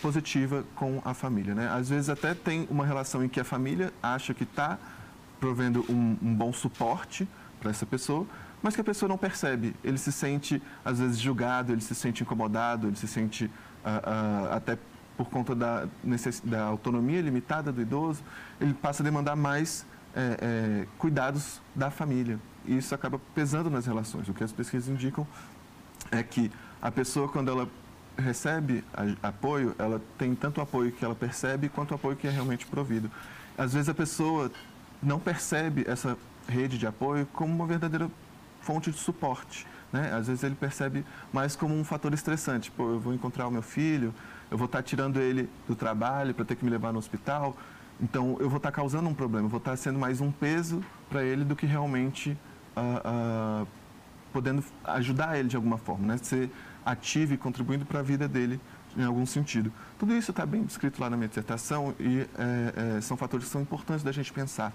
positiva 0.00 0.64
com 0.74 1.02
a 1.04 1.12
família. 1.12 1.54
Né? 1.54 1.68
Às 1.68 1.90
vezes 1.90 2.08
até 2.08 2.34
tem 2.34 2.66
uma 2.70 2.86
relação 2.86 3.22
em 3.24 3.28
que 3.28 3.40
a 3.40 3.44
família 3.44 3.92
acha 4.02 4.32
que 4.32 4.44
está 4.44 4.78
provendo 5.40 5.84
um, 5.88 6.16
um 6.22 6.34
bom 6.34 6.52
suporte 6.52 7.26
para 7.58 7.70
essa 7.70 7.86
pessoa, 7.86 8.26
mas 8.62 8.74
que 8.74 8.80
a 8.80 8.84
pessoa 8.84 9.08
não 9.08 9.18
percebe. 9.18 9.74
Ele 9.82 9.98
se 9.98 10.12
sente, 10.12 10.62
às 10.84 10.98
vezes, 10.98 11.18
julgado, 11.18 11.72
ele 11.72 11.80
se 11.80 11.94
sente 11.94 12.22
incomodado, 12.22 12.88
ele 12.88 12.96
se 12.96 13.08
sente, 13.08 13.46
uh, 13.46 13.48
uh, 13.88 14.54
até 14.54 14.78
por 15.16 15.28
conta 15.28 15.54
da, 15.54 15.86
da, 16.44 16.62
autonomia 16.62 17.20
limitada 17.20 17.70
do 17.70 17.82
idoso, 17.82 18.22
ele 18.58 18.72
passa 18.72 19.02
a 19.02 19.04
demandar 19.04 19.36
mais 19.36 19.84
é, 20.14 20.38
é, 20.40 20.86
cuidados 20.96 21.60
da 21.74 21.90
família. 21.90 22.38
E 22.64 22.78
isso 22.78 22.94
acaba 22.94 23.20
pesando 23.34 23.68
nas 23.68 23.84
relações. 23.84 24.28
O 24.28 24.32
que 24.32 24.42
as 24.42 24.50
pesquisas 24.50 24.88
indicam 24.88 25.26
é 26.10 26.22
que 26.22 26.50
a 26.80 26.90
pessoa, 26.90 27.28
quando 27.28 27.50
ela 27.50 27.68
recebe 28.16 28.82
apoio, 29.22 29.74
ela 29.78 30.00
tem 30.16 30.34
tanto 30.34 30.60
apoio 30.60 30.90
que 30.90 31.04
ela 31.04 31.14
percebe 31.14 31.68
quanto 31.68 31.94
apoio 31.94 32.16
que 32.16 32.26
é 32.26 32.30
realmente 32.30 32.66
provido. 32.66 33.10
Às 33.58 33.74
vezes 33.74 33.90
a 33.90 33.94
pessoa 33.94 34.50
não 35.02 35.18
percebe 35.18 35.84
essa 35.86 36.16
rede 36.48 36.78
de 36.78 36.86
apoio 36.86 37.26
como 37.32 37.54
uma 37.54 37.66
verdadeira 37.66 38.10
fonte 38.60 38.90
de 38.90 38.98
suporte. 38.98 39.66
Né? 39.92 40.12
Às 40.12 40.28
vezes 40.28 40.42
ele 40.42 40.54
percebe 40.54 41.04
mais 41.32 41.56
como 41.56 41.74
um 41.74 41.84
fator 41.84 42.12
estressante. 42.12 42.70
Pô, 42.70 42.90
eu 42.90 43.00
vou 43.00 43.14
encontrar 43.14 43.46
o 43.46 43.50
meu 43.50 43.62
filho, 43.62 44.14
eu 44.50 44.58
vou 44.58 44.66
estar 44.66 44.82
tirando 44.82 45.20
ele 45.20 45.48
do 45.66 45.74
trabalho 45.74 46.34
para 46.34 46.44
ter 46.44 46.56
que 46.56 46.64
me 46.64 46.70
levar 46.70 46.92
no 46.92 46.98
hospital. 46.98 47.56
Então 48.00 48.36
eu 48.40 48.48
vou 48.48 48.58
estar 48.58 48.72
causando 48.72 49.08
um 49.08 49.14
problema, 49.14 49.46
eu 49.46 49.50
vou 49.50 49.58
estar 49.58 49.76
sendo 49.76 49.98
mais 49.98 50.20
um 50.20 50.30
peso 50.30 50.82
para 51.08 51.22
ele 51.22 51.44
do 51.44 51.54
que 51.54 51.66
realmente 51.66 52.36
uh, 52.76 53.62
uh, 53.62 53.68
podendo 54.32 54.64
ajudar 54.84 55.38
ele 55.38 55.48
de 55.48 55.56
alguma 55.56 55.76
forma, 55.76 56.06
né? 56.06 56.16
ser 56.18 56.50
ativo 56.84 57.34
e 57.34 57.36
contribuindo 57.36 57.84
para 57.84 58.00
a 58.00 58.02
vida 58.02 58.26
dele 58.26 58.60
em 58.96 59.04
algum 59.04 59.26
sentido. 59.26 59.72
Tudo 59.98 60.14
isso 60.14 60.30
está 60.30 60.46
bem 60.46 60.62
descrito 60.64 61.00
lá 61.00 61.10
na 61.10 61.16
minha 61.16 61.28
dissertação 61.28 61.94
e 62.00 62.26
é, 62.38 62.96
é, 62.96 63.00
são 63.00 63.16
fatores 63.16 63.46
que 63.46 63.52
são 63.52 63.60
importantes 63.60 64.02
da 64.02 64.12
gente 64.12 64.32
pensar. 64.32 64.72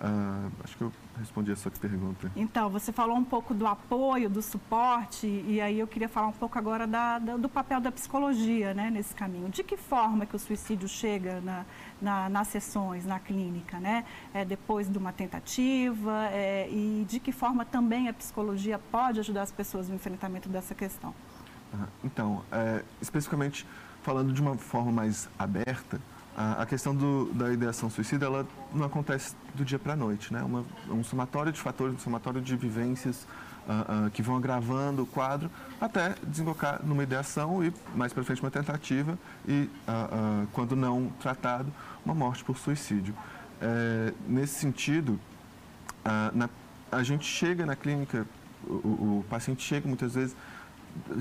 Uh, 0.00 0.52
acho 0.62 0.76
que 0.76 0.84
eu 0.84 0.92
respondi 1.18 1.50
a 1.50 1.56
sua 1.56 1.70
pergunta. 1.70 2.30
Então, 2.36 2.68
você 2.68 2.92
falou 2.92 3.16
um 3.16 3.24
pouco 3.24 3.54
do 3.54 3.66
apoio, 3.66 4.28
do 4.28 4.42
suporte, 4.42 5.26
e 5.26 5.58
aí 5.60 5.78
eu 5.78 5.86
queria 5.86 6.08
falar 6.08 6.26
um 6.26 6.32
pouco 6.32 6.58
agora 6.58 6.86
da, 6.86 7.18
da, 7.18 7.36
do 7.36 7.48
papel 7.48 7.80
da 7.80 7.90
psicologia 7.90 8.74
né, 8.74 8.90
nesse 8.90 9.14
caminho. 9.14 9.48
De 9.48 9.64
que 9.64 9.76
forma 9.76 10.26
que 10.26 10.36
o 10.36 10.38
suicídio 10.38 10.86
chega 10.86 11.40
na, 11.40 11.64
na, 12.00 12.28
nas 12.28 12.48
sessões, 12.48 13.06
na 13.06 13.18
clínica, 13.18 13.78
né? 13.78 14.04
É, 14.34 14.44
depois 14.44 14.90
de 14.90 14.98
uma 14.98 15.12
tentativa, 15.12 16.26
é, 16.26 16.68
e 16.70 17.06
de 17.08 17.18
que 17.18 17.32
forma 17.32 17.64
também 17.64 18.08
a 18.08 18.12
psicologia 18.12 18.78
pode 18.78 19.20
ajudar 19.20 19.42
as 19.42 19.52
pessoas 19.52 19.88
no 19.88 19.94
enfrentamento 19.94 20.48
dessa 20.48 20.74
questão? 20.74 21.14
então, 22.02 22.42
é, 22.50 22.82
especificamente 23.02 23.66
falando 24.02 24.32
de 24.32 24.40
uma 24.40 24.56
forma 24.56 24.92
mais 24.92 25.28
aberta, 25.38 26.00
a, 26.36 26.62
a 26.62 26.66
questão 26.66 26.94
do, 26.94 27.32
da 27.32 27.50
ideação 27.50 27.88
suicida 27.88 28.26
ela 28.26 28.46
não 28.72 28.84
acontece 28.84 29.34
do 29.54 29.64
dia 29.64 29.78
para 29.78 29.94
a 29.94 29.96
noite, 29.96 30.32
né? 30.32 30.42
Uma, 30.42 30.64
um 30.90 31.02
somatório 31.02 31.50
de 31.50 31.58
fatores, 31.58 31.94
um 31.94 31.98
somatório 31.98 32.42
de 32.42 32.54
vivências 32.54 33.26
uh, 33.66 34.06
uh, 34.06 34.10
que 34.10 34.20
vão 34.20 34.36
agravando 34.36 35.02
o 35.02 35.06
quadro 35.06 35.50
até 35.80 36.14
desembocar 36.22 36.84
numa 36.84 37.02
ideação 37.02 37.64
e 37.64 37.72
mais 37.94 38.12
para 38.12 38.22
frente 38.22 38.42
uma 38.42 38.50
tentativa 38.50 39.18
e, 39.48 39.70
uh, 39.88 40.46
quando 40.52 40.76
não 40.76 41.10
tratado, 41.20 41.72
uma 42.04 42.14
morte 42.14 42.44
por 42.44 42.58
suicídio. 42.58 43.14
É, 43.58 44.12
nesse 44.28 44.60
sentido, 44.60 45.18
na, 46.34 46.50
a 46.92 47.02
gente 47.02 47.24
chega 47.24 47.64
na 47.64 47.74
clínica, 47.74 48.26
o, 48.66 49.20
o 49.20 49.24
paciente 49.30 49.62
chega 49.62 49.88
muitas 49.88 50.14
vezes 50.14 50.36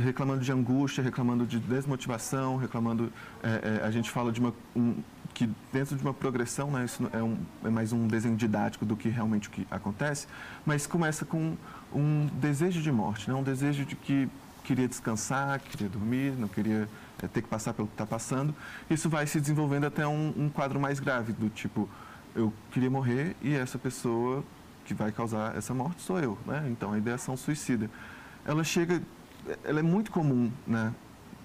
reclamando 0.04 0.44
de 0.44 0.52
angústia, 0.52 1.04
reclamando 1.04 1.46
de 1.46 1.60
desmotivação, 1.60 2.58
reclamando. 2.58 3.12
É, 3.44 3.80
é, 3.82 3.86
a 3.86 3.92
gente 3.92 4.10
fala 4.10 4.32
de 4.32 4.40
uma. 4.40 4.54
Um, 4.76 4.96
que 5.34 5.50
dentro 5.74 5.98
de 5.98 6.02
uma 6.02 6.14
progressão, 6.14 6.72
né, 6.72 6.86
isso 6.86 7.10
é, 7.12 7.22
um, 7.22 7.38
é, 7.66 7.70
mais 7.70 7.92
um 7.92 8.08
desenho 8.08 8.38
didático 8.38 8.86
do 8.86 8.96
que 8.96 9.10
realmente 9.10 9.50
o 9.50 9.52
que 9.52 9.68
acontece, 9.70 10.28
mas 10.66 10.88
começa 10.88 11.26
com 11.26 11.58
um 11.94 12.28
desejo 12.40 12.82
de 12.82 12.90
morte, 12.90 13.30
né, 13.30 13.36
um 13.36 13.44
desejo 13.44 13.84
de 13.84 13.98
que 13.98 14.30
queria 14.64 14.88
descansar, 14.88 15.60
queria 15.60 15.90
dormir, 15.90 16.32
não 16.38 16.48
queria 16.48 16.88
é, 17.22 17.28
ter 17.28 17.42
que 17.42 17.50
passar 17.50 17.74
pelo 17.74 17.88
que 17.88 17.94
está 17.94 18.06
passando. 18.06 18.56
Isso 18.90 19.10
vai 19.10 19.28
se 19.28 19.42
desenvolvendo 19.42 19.86
até 19.86 20.08
um, 20.08 20.34
um 20.38 20.50
quadro 20.50 20.80
mais 20.80 21.02
grave, 21.02 21.34
do 21.34 21.50
tipo, 21.50 21.90
eu 22.34 22.54
queria 22.72 22.90
morrer 22.90 23.36
e 23.42 23.54
essa 23.54 23.78
pessoa 23.78 24.44
que 24.86 24.94
vai 24.94 25.12
causar 25.12 25.56
essa 25.58 25.74
morte 25.74 26.02
sou 26.02 26.20
eu. 26.20 26.38
Né? 26.46 26.68
Então, 26.70 26.94
a 26.94 26.98
ideação 26.98 27.36
suicida. 27.36 27.90
Ela 28.46 28.64
chega 28.64 29.02
ela 29.64 29.80
é 29.80 29.84
muito 29.84 30.12
comum 30.12 30.52
na 30.66 30.94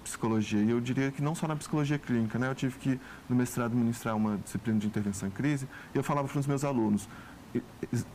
psicologia, 0.03 0.61
e 0.61 0.69
eu 0.69 0.81
diria 0.81 1.11
que 1.11 1.21
não 1.21 1.35
só 1.35 1.47
na 1.47 1.55
psicologia 1.55 1.97
clínica, 1.99 2.39
né? 2.39 2.49
Eu 2.49 2.55
tive 2.55 2.77
que, 2.79 2.99
no 3.29 3.35
mestrado, 3.35 3.75
ministrar 3.75 4.15
uma 4.15 4.37
disciplina 4.37 4.79
de 4.79 4.87
intervenção 4.87 5.27
em 5.27 5.31
crise, 5.31 5.67
e 5.93 5.97
eu 5.97 6.03
falava 6.03 6.27
para 6.27 6.39
os 6.39 6.47
meus 6.47 6.63
alunos, 6.63 7.07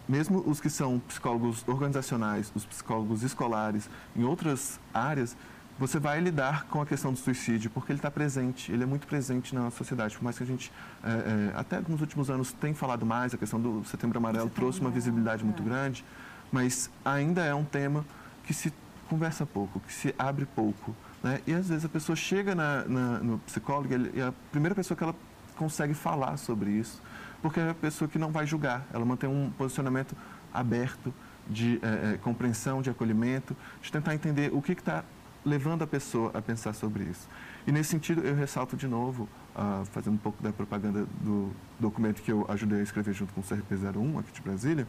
mesmo 0.09 0.43
os 0.47 0.61
que 0.61 0.71
são 0.71 0.99
psicólogos 0.99 1.67
organizacionais, 1.69 2.51
os 2.55 2.65
psicólogos 2.65 3.23
escolares, 3.23 3.89
em 4.17 4.25
outras 4.25 4.81
áreas, 4.93 5.37
você 5.79 5.99
vai 5.99 6.19
lidar 6.21 6.65
com 6.69 6.81
a 6.81 6.87
questão 6.87 7.13
do 7.13 7.19
suicídio, 7.19 7.71
porque 7.71 7.93
ele 7.93 7.99
está 7.99 8.11
presente, 8.11 8.73
ele 8.73 8.83
é 8.83 8.87
muito 8.87 9.07
presente 9.07 9.55
na 9.55 9.71
sociedade. 9.71 10.17
Por 10.17 10.25
mais 10.25 10.39
que 10.39 10.43
a 10.43 10.47
gente, 10.47 10.73
é, 11.05 11.11
é, 11.11 11.53
até 11.55 11.81
nos 11.87 12.01
últimos 12.01 12.31
anos, 12.31 12.51
tenha 12.53 12.75
falado 12.75 13.05
mais, 13.05 13.35
a 13.35 13.37
questão 13.37 13.61
do 13.61 13.85
Setembro 13.85 14.17
Amarelo 14.17 14.45
Setembro 14.45 14.61
trouxe 14.61 14.81
uma 14.81 14.91
visibilidade 14.91 15.45
muito 15.45 15.63
é. 15.63 15.67
grande, 15.67 16.05
mas 16.51 16.91
ainda 17.05 17.45
é 17.45 17.55
um 17.55 17.65
tema 17.65 18.07
que 18.45 18.55
se 18.55 18.73
conversa 19.09 19.47
pouco, 19.47 19.81
que 19.81 19.93
se 19.93 20.15
abre 20.19 20.47
pouco. 20.47 20.95
Né? 21.23 21.41
E 21.47 21.53
às 21.53 21.69
vezes 21.69 21.85
a 21.85 21.89
pessoa 21.89 22.15
chega 22.17 22.55
na, 22.55 22.85
na, 22.85 23.19
no 23.19 23.39
psicólogo 23.41 23.89
e 24.15 24.21
a 24.21 24.33
primeira 24.51 24.75
pessoa 24.75 24.97
que 24.97 25.05
ela 25.05 25.15
consegue 25.57 25.95
falar 25.95 26.37
sobre 26.37 26.71
isso, 26.71 27.03
porque 27.43 27.61
é 27.61 27.71
a 27.71 27.75
pessoa 27.75 28.09
que 28.09 28.19
não 28.19 28.31
vai 28.31 28.47
julgar, 28.47 28.87
ela 28.93 29.05
mantém 29.05 29.29
um 29.29 29.51
posicionamento 29.57 30.15
aberto 30.53 31.13
de 31.49 31.81
é, 31.83 32.15
é, 32.15 32.19
compreensão, 32.19 32.83
de 32.83 32.91
acolhimento, 32.91 33.57
de 33.81 33.91
tentar 33.91 34.15
entender 34.15 34.53
o 34.53 34.61
que 34.61 34.73
está 34.73 35.05
levando 35.45 35.83
a 35.83 35.87
pessoa 35.87 36.31
a 36.35 36.43
pensar 36.43 36.73
sobre 36.73 37.05
isso. 37.05 37.29
E 37.67 37.73
nesse 37.73 37.91
sentido, 37.91 38.21
eu 38.23 38.35
ressalto 38.35 38.77
de 38.77 38.89
novo, 38.89 39.29
uh, 39.55 39.85
fazendo 39.87 40.15
um 40.15 40.19
pouco 40.19 40.43
da 40.43 40.53
propaganda 40.53 41.07
do 41.21 41.53
documento 41.79 42.21
que 42.21 42.33
eu 42.33 42.45
ajudei 42.49 42.81
a 42.81 42.83
escrever 42.83 43.15
junto 43.15 43.33
com 43.33 43.41
o 43.41 43.45
CRP01 43.45 44.21
aqui 44.21 44.33
de 44.33 44.41
Brasília, 44.41 44.87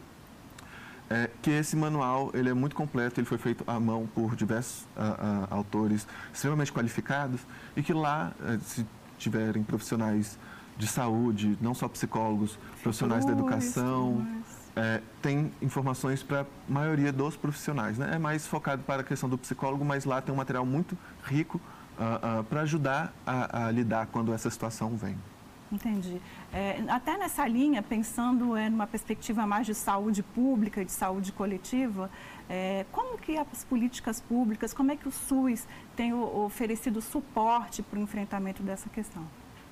é, 1.10 1.30
que 1.40 1.50
esse 1.50 1.74
manual 1.74 2.30
ele 2.34 2.50
é 2.50 2.54
muito 2.54 2.76
completo, 2.76 3.20
ele 3.20 3.26
foi 3.26 3.38
feito 3.38 3.64
à 3.66 3.80
mão 3.80 4.06
por 4.14 4.36
diversos 4.36 4.82
uh, 4.84 5.00
uh, 5.00 5.48
autores 5.50 6.06
extremamente 6.32 6.72
qualificados 6.72 7.40
e 7.76 7.82
que 7.82 7.92
lá, 7.92 8.32
uh, 8.40 8.60
se 8.60 8.86
tiverem 9.16 9.62
profissionais 9.62 10.38
de 10.76 10.86
saúde, 10.86 11.58
não 11.60 11.74
só 11.74 11.88
psicólogos, 11.88 12.58
profissionais 12.82 13.24
da 13.24 13.32
educação, 13.32 14.24
é, 14.76 15.00
tem 15.20 15.50
informações 15.60 16.22
para 16.22 16.42
a 16.42 16.46
maioria 16.68 17.12
dos 17.12 17.36
profissionais. 17.36 17.98
Né? 17.98 18.10
É 18.14 18.18
mais 18.18 18.46
focado 18.46 18.84
para 18.84 19.00
a 19.00 19.04
questão 19.04 19.28
do 19.28 19.36
psicólogo, 19.36 19.84
mas 19.84 20.04
lá 20.04 20.22
tem 20.22 20.32
um 20.32 20.38
material 20.38 20.64
muito 20.64 20.96
rico 21.24 21.60
para 22.48 22.60
ajudar 22.60 23.12
a, 23.26 23.66
a 23.66 23.70
lidar 23.72 24.06
quando 24.06 24.32
essa 24.32 24.48
situação 24.48 24.96
vem. 24.96 25.18
Entendi. 25.70 26.20
É, 26.52 26.82
até 26.88 27.18
nessa 27.18 27.46
linha, 27.46 27.82
pensando 27.82 28.56
é, 28.56 28.70
numa 28.70 28.86
perspectiva 28.86 29.46
mais 29.46 29.66
de 29.66 29.74
saúde 29.74 30.22
pública, 30.22 30.84
de 30.84 30.92
saúde 30.92 31.30
coletiva, 31.32 32.10
é, 32.48 32.86
como 32.90 33.18
que 33.18 33.36
as 33.36 33.64
políticas 33.64 34.20
públicas, 34.20 34.72
como 34.72 34.90
é 34.90 34.96
que 34.96 35.06
o 35.06 35.10
SUS 35.10 35.66
tem 35.94 36.14
oferecido 36.14 37.02
suporte 37.02 37.82
para 37.82 37.98
o 37.98 38.02
enfrentamento 38.02 38.62
dessa 38.62 38.88
questão? 38.88 39.22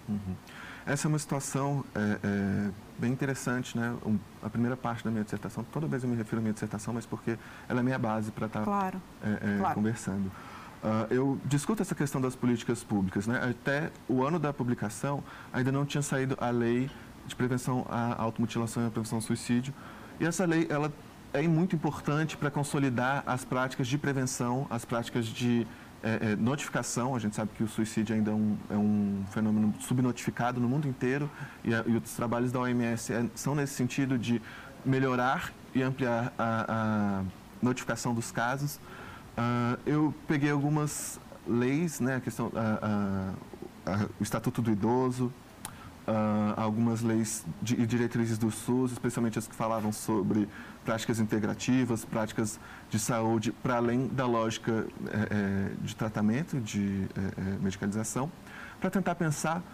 Uhum. 0.09 0.37
Essa 0.85 1.07
é 1.07 1.09
uma 1.09 1.19
situação 1.19 1.85
é, 1.95 2.19
é, 2.23 2.71
bem 2.97 3.11
interessante, 3.11 3.77
né? 3.77 3.97
Um, 4.05 4.19
a 4.41 4.49
primeira 4.49 4.77
parte 4.77 5.03
da 5.03 5.11
minha 5.11 5.25
dissertação, 5.25 5.65
toda 5.65 5.87
vez 5.89 6.05
eu 6.05 6.09
me 6.09 6.15
refiro 6.15 6.39
à 6.39 6.43
minha 6.43 6.53
dissertação, 6.53 6.95
mas 6.95 7.05
porque 7.05 7.37
ela 7.69 7.81
é 7.81 7.83
minha 7.83 7.99
base 7.99 8.31
para 8.31 8.47
estar 8.47 8.61
tá, 8.61 8.65
claro. 8.65 9.03
É, 9.21 9.59
claro. 9.59 9.75
conversando. 9.75 10.31
Uh, 10.87 11.13
eu 11.13 11.41
discuto 11.45 11.83
essa 11.83 11.97
questão 11.97 12.21
das 12.21 12.37
políticas 12.37 12.85
públicas. 12.85 13.27
Né? 13.27 13.41
Até 13.43 13.91
o 14.09 14.23
ano 14.23 14.39
da 14.39 14.53
publicação, 14.53 15.25
ainda 15.53 15.73
não 15.73 15.85
tinha 15.85 16.01
saído 16.01 16.39
a 16.41 16.49
lei 16.51 16.89
de 17.27 17.35
prevenção 17.35 17.85
à 17.89 18.23
automutilação 18.23 18.85
e 18.85 18.87
à 18.87 18.91
prevenção 18.91 19.19
ao 19.19 19.23
suicídio. 19.23 19.75
E 20.21 20.25
essa 20.25 20.45
lei 20.45 20.65
ela 20.71 20.93
é 21.33 21.43
muito 21.49 21.75
importante 21.75 22.37
para 22.37 22.53
consolidar 22.53 23.25
as 23.27 23.45
práticas 23.45 23.89
de 23.89 23.99
prevenção, 23.99 24.65
as 24.71 24.85
práticas 24.85 25.27
de 25.27 25.67
é, 26.05 26.33
é, 26.33 26.37
notificação. 26.37 27.17
A 27.17 27.19
gente 27.19 27.35
sabe 27.35 27.51
que 27.57 27.65
o 27.65 27.69
suicídio 27.69 28.15
ainda 28.15 28.31
é 28.31 28.35
um, 28.35 28.57
é 28.71 28.77
um 28.77 29.25
fenômeno 29.33 29.75
subnotificado 29.81 30.61
no 30.61 30.69
mundo 30.69 30.87
inteiro 30.87 31.29
e, 31.65 31.75
a, 31.75 31.83
e 31.85 31.97
os 31.97 32.13
trabalhos 32.13 32.53
da 32.53 32.61
OMS 32.61 33.13
é, 33.13 33.27
são 33.35 33.57
nesse 33.57 33.75
sentido 33.75 34.17
de 34.17 34.41
melhorar 34.85 35.53
e 35.75 35.83
ampliar 35.83 36.33
a, 36.39 36.65
a 36.69 37.25
notificação 37.61 38.15
dos 38.15 38.31
casos. 38.31 38.79
Uh, 39.37 39.79
eu 39.87 40.15
peguei 40.27 40.51
algumas 40.51 41.21
leis, 41.47 42.01
né, 42.01 42.17
a 42.17 42.21
questão, 42.21 42.47
uh, 42.47 43.37
uh, 43.91 44.11
o 44.19 44.23
Estatuto 44.23 44.63
do 44.63 44.71
Idoso, 44.71 45.27
uh, 46.07 46.55
algumas 46.57 47.03
leis 47.03 47.45
e 47.63 47.87
diretrizes 47.87 48.39
do 48.39 48.51
SUS, 48.51 48.93
especialmente 48.93 49.39
as 49.39 49.47
que 49.47 49.55
falavam 49.55 49.93
sobre 49.93 50.49
práticas 50.85 51.19
integrativas, 51.21 52.05
práticas 52.05 52.59
de 52.89 52.99
saúde, 52.99 53.53
para 53.53 53.77
além 53.77 54.09
da 54.09 54.25
lógica 54.25 54.87
é, 55.11 55.73
de 55.83 55.97
tratamento, 55.97 56.61
de 56.61 57.09
é, 57.17 57.59
medicalização, 57.61 58.31
para 58.81 58.89
tentar 58.89 59.17
pensar 59.17 59.65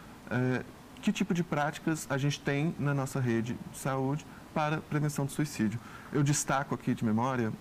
que 1.03 1.13
tipo 1.13 1.35
de 1.35 1.45
práticas 1.45 2.07
a 2.09 2.17
gente 2.17 2.41
tem 2.41 2.75
na 2.79 2.95
nossa 2.95 3.21
rede 3.21 3.59
de 3.71 3.79
saúde 3.79 4.25
para 4.53 4.79
prevenção 4.79 5.25
do 5.25 5.33
suicídio. 5.33 5.79
Eu 6.13 6.23
destaco 6.23 6.75
aqui 6.75 6.95
de 6.95 7.05
memória 7.05 7.53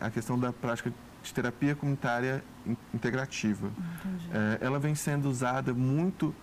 a 0.00 0.10
questão 0.10 0.38
da 0.38 0.52
prática 0.52 0.92
de 1.22 1.34
terapia 1.34 1.74
comunitária 1.74 2.42
integrativa. 2.94 3.70
ela 4.60 4.78
vem 4.78 4.94
sendo 4.94 5.28
usada 5.28 5.72
muito 5.74 6.34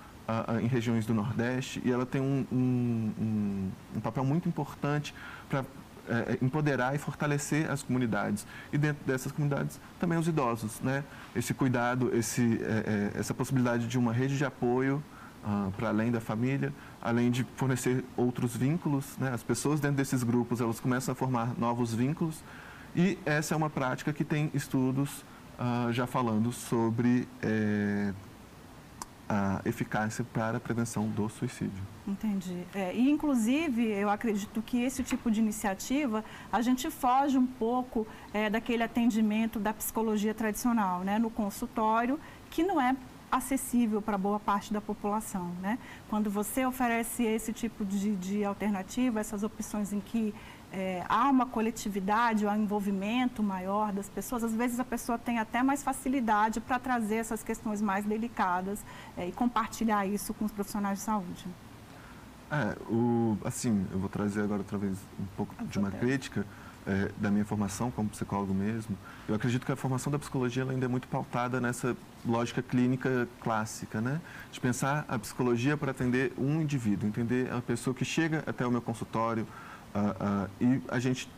em 0.61 0.67
regiões 0.67 1.05
do 1.05 1.13
Nordeste 1.13 1.81
e 1.85 1.91
ela 1.91 2.05
tem 2.05 2.21
um, 2.21 2.45
um, 2.51 3.71
um, 3.95 4.01
papel 4.01 4.23
muito 4.23 4.47
importante 4.47 5.13
para 5.49 5.63
é, 6.07 6.37
empoderar 6.41 6.95
e 6.95 6.97
fortalecer 6.97 7.69
as 7.69 7.83
comunidades. 7.83 8.45
E 8.71 8.77
dentro 8.77 9.05
dessas 9.05 9.31
comunidades 9.31 9.79
também 9.99 10.17
os 10.17 10.27
idosos. 10.27 10.79
Né? 10.81 11.03
Esse 11.35 11.53
cuidado, 11.53 12.15
esse, 12.15 12.59
é, 12.63 13.11
é 13.15 13.19
essa 13.19 13.33
possibilidade 13.33 13.87
de 13.87 13.97
uma 13.97 14.13
rede 14.13 14.37
de 14.37 14.45
apoio 14.45 15.03
ah, 15.45 15.69
para 15.75 15.89
além 15.89 16.09
da 16.09 16.21
família, 16.21 16.73
além 17.03 17.29
de 17.29 17.45
fornecer 17.57 18.03
outros 18.15 18.55
vínculos. 18.55 19.17
Né? 19.17 19.29
As 19.33 19.43
pessoas 19.43 19.81
dentro 19.81 19.97
desses 19.97 20.23
grupos 20.23 20.61
elas 20.61 20.79
começam 20.79 21.11
a 21.11 21.15
formar 21.15 21.53
novos 21.59 21.93
vínculos. 21.93 22.41
E 22.95 23.17
essa 23.25 23.53
é 23.53 23.57
uma 23.57 23.69
prática 23.69 24.13
que 24.13 24.23
tem 24.23 24.49
estudos 24.53 25.25
ah, 25.59 25.89
já 25.91 26.07
falando 26.07 26.51
sobre 26.51 27.27
é, 27.41 28.13
a 29.27 29.61
eficácia 29.65 30.23
para 30.23 30.57
a 30.57 30.59
prevenção 30.59 31.09
do 31.09 31.27
suicídio. 31.27 31.83
Entendi. 32.07 32.65
É, 32.73 32.93
e, 32.93 33.09
inclusive, 33.09 33.83
eu 33.83 34.09
acredito 34.09 34.61
que 34.61 34.81
esse 34.83 35.03
tipo 35.03 35.31
de 35.31 35.39
iniciativa, 35.39 36.23
a 36.51 36.61
gente 36.61 36.89
foge 36.91 37.37
um 37.37 37.45
pouco 37.45 38.05
é, 38.33 38.49
daquele 38.49 38.83
atendimento 38.83 39.59
da 39.59 39.73
psicologia 39.73 40.33
tradicional, 40.33 41.01
né, 41.01 41.17
no 41.17 41.29
consultório, 41.29 42.19
que 42.49 42.63
não 42.63 42.79
é 42.79 42.95
acessível 43.35 44.01
para 44.01 44.17
boa 44.17 44.39
parte 44.39 44.71
da 44.71 44.79
população. 44.79 45.51
Né? 45.61 45.79
Quando 46.09 46.29
você 46.29 46.65
oferece 46.65 47.23
esse 47.23 47.51
tipo 47.51 47.83
de, 47.83 48.15
de 48.15 48.45
alternativa, 48.45 49.19
essas 49.19 49.43
opções 49.43 49.91
em 49.91 49.99
que 49.99 50.33
é, 50.71 51.03
há 51.09 51.29
uma 51.29 51.45
coletividade, 51.45 52.47
há 52.47 52.51
um 52.51 52.63
envolvimento 52.63 53.43
maior 53.43 53.91
das 53.91 54.09
pessoas, 54.09 54.43
às 54.43 54.55
vezes 54.55 54.79
a 54.79 54.83
pessoa 54.83 55.17
tem 55.17 55.39
até 55.39 55.61
mais 55.61 55.83
facilidade 55.83 56.59
para 56.59 56.79
trazer 56.79 57.15
essas 57.15 57.43
questões 57.43 57.81
mais 57.81 58.05
delicadas 58.05 58.83
é, 59.17 59.27
e 59.27 59.31
compartilhar 59.31 60.05
isso 60.05 60.33
com 60.33 60.45
os 60.45 60.51
profissionais 60.51 60.99
de 60.99 61.05
saúde. 61.05 61.45
É, 62.51 62.77
o, 62.87 63.37
assim, 63.43 63.85
eu 63.91 63.97
vou 63.97 64.09
trazer 64.09 64.41
agora 64.41 64.59
outra 64.59 64.77
vez 64.77 64.97
um 65.19 65.25
pouco 65.35 65.55
de 65.65 65.79
uma 65.79 65.89
crítica 65.89 66.45
é, 66.87 67.11
da 67.17 67.29
minha 67.31 67.45
formação 67.45 67.89
como 67.91 68.09
psicólogo 68.09 68.53
mesmo. 68.53 68.97
Eu 69.27 69.35
acredito 69.35 69.65
que 69.65 69.71
a 69.71 69.75
formação 69.75 70.11
da 70.11 70.19
psicologia 70.19 70.63
ainda 70.63 70.85
é 70.85 70.87
muito 70.87 71.07
pautada 71.07 71.61
nessa 71.61 71.95
lógica 72.25 72.61
clínica 72.61 73.27
clássica, 73.41 74.01
né? 74.01 74.19
De 74.51 74.59
pensar 74.59 75.05
a 75.07 75.17
psicologia 75.19 75.77
para 75.77 75.91
atender 75.91 76.33
um 76.37 76.61
indivíduo, 76.61 77.07
entender 77.07 77.51
a 77.51 77.61
pessoa 77.61 77.93
que 77.93 78.03
chega 78.03 78.43
até 78.45 78.65
o 78.65 78.71
meu 78.71 78.81
consultório, 78.81 79.47
Uh, 79.93 80.45
uh, 80.45 80.49
e 80.59 80.81
a 80.87 80.97
gente 80.97 81.29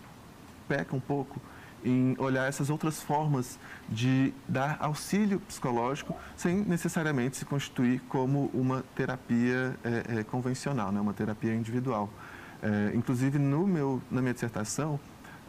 peca 0.66 0.96
um 0.96 1.00
pouco 1.00 1.42
em 1.84 2.16
olhar 2.18 2.48
essas 2.48 2.70
outras 2.70 3.02
formas 3.02 3.60
de 3.88 4.34
dar 4.48 4.78
auxílio 4.80 5.40
psicológico 5.42 6.16
sem 6.36 6.58
necessariamente 6.58 7.38
se 7.38 7.46
constituir 7.46 8.00
como 8.08 8.50
uma 8.54 8.84
terapia 8.96 9.78
é, 9.84 10.20
é, 10.20 10.24
convencional, 10.24 10.92
né? 10.92 11.00
uma 11.00 11.14
terapia 11.14 11.54
individual. 11.54 12.10
É, 12.64 12.96
inclusive, 12.96 13.38
no 13.38 13.68
meu, 13.68 14.02
na 14.10 14.22
minha 14.22 14.34
dissertação, 14.34 15.00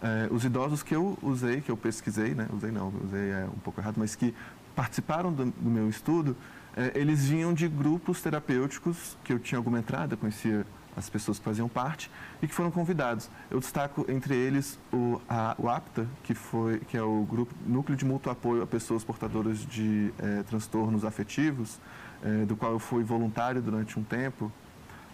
é, 0.02 0.28
os 0.30 0.44
idosos 0.44 0.82
que 0.82 0.94
eu 0.94 1.18
usei, 1.22 1.60
que 1.60 1.70
eu 1.70 1.76
pesquisei, 1.76 2.34
né? 2.34 2.46
usei 2.52 2.70
não, 2.70 2.92
usei 3.04 3.30
é 3.30 3.44
um 3.44 3.58
pouco 3.58 3.80
errado, 3.80 3.96
mas 3.98 4.14
que 4.14 4.34
participaram 4.74 5.32
do, 5.32 5.46
do 5.46 5.70
meu 5.70 5.88
estudo, 5.88 6.36
é, 6.76 6.92
eles 6.94 7.26
vinham 7.26 7.54
de 7.54 7.66
grupos 7.66 8.20
terapêuticos 8.20 9.16
que 9.24 9.32
eu 9.32 9.38
tinha 9.38 9.58
alguma 9.58 9.78
entrada, 9.78 10.16
conhecia 10.16 10.66
as 10.96 11.10
pessoas 11.10 11.38
que 11.38 11.44
faziam 11.44 11.68
parte 11.68 12.10
e 12.40 12.46
que 12.48 12.54
foram 12.54 12.70
convidados. 12.70 13.28
Eu 13.50 13.60
destaco 13.60 14.06
entre 14.08 14.34
eles 14.34 14.78
o, 14.92 15.20
a, 15.28 15.54
o 15.58 15.68
APTA, 15.68 16.06
que, 16.22 16.34
foi, 16.34 16.80
que 16.80 16.96
é 16.96 17.02
o 17.02 17.22
grupo, 17.28 17.54
Núcleo 17.66 17.96
de 17.96 18.04
Mútuo 18.04 18.32
Apoio 18.32 18.62
a 18.62 18.66
Pessoas 18.66 19.04
Portadoras 19.04 19.58
de 19.58 20.12
é, 20.18 20.42
Transtornos 20.44 21.04
Afetivos, 21.04 21.78
é, 22.22 22.46
do 22.46 22.56
qual 22.56 22.72
eu 22.72 22.78
fui 22.78 23.04
voluntário 23.04 23.60
durante 23.60 23.98
um 23.98 24.02
tempo, 24.02 24.50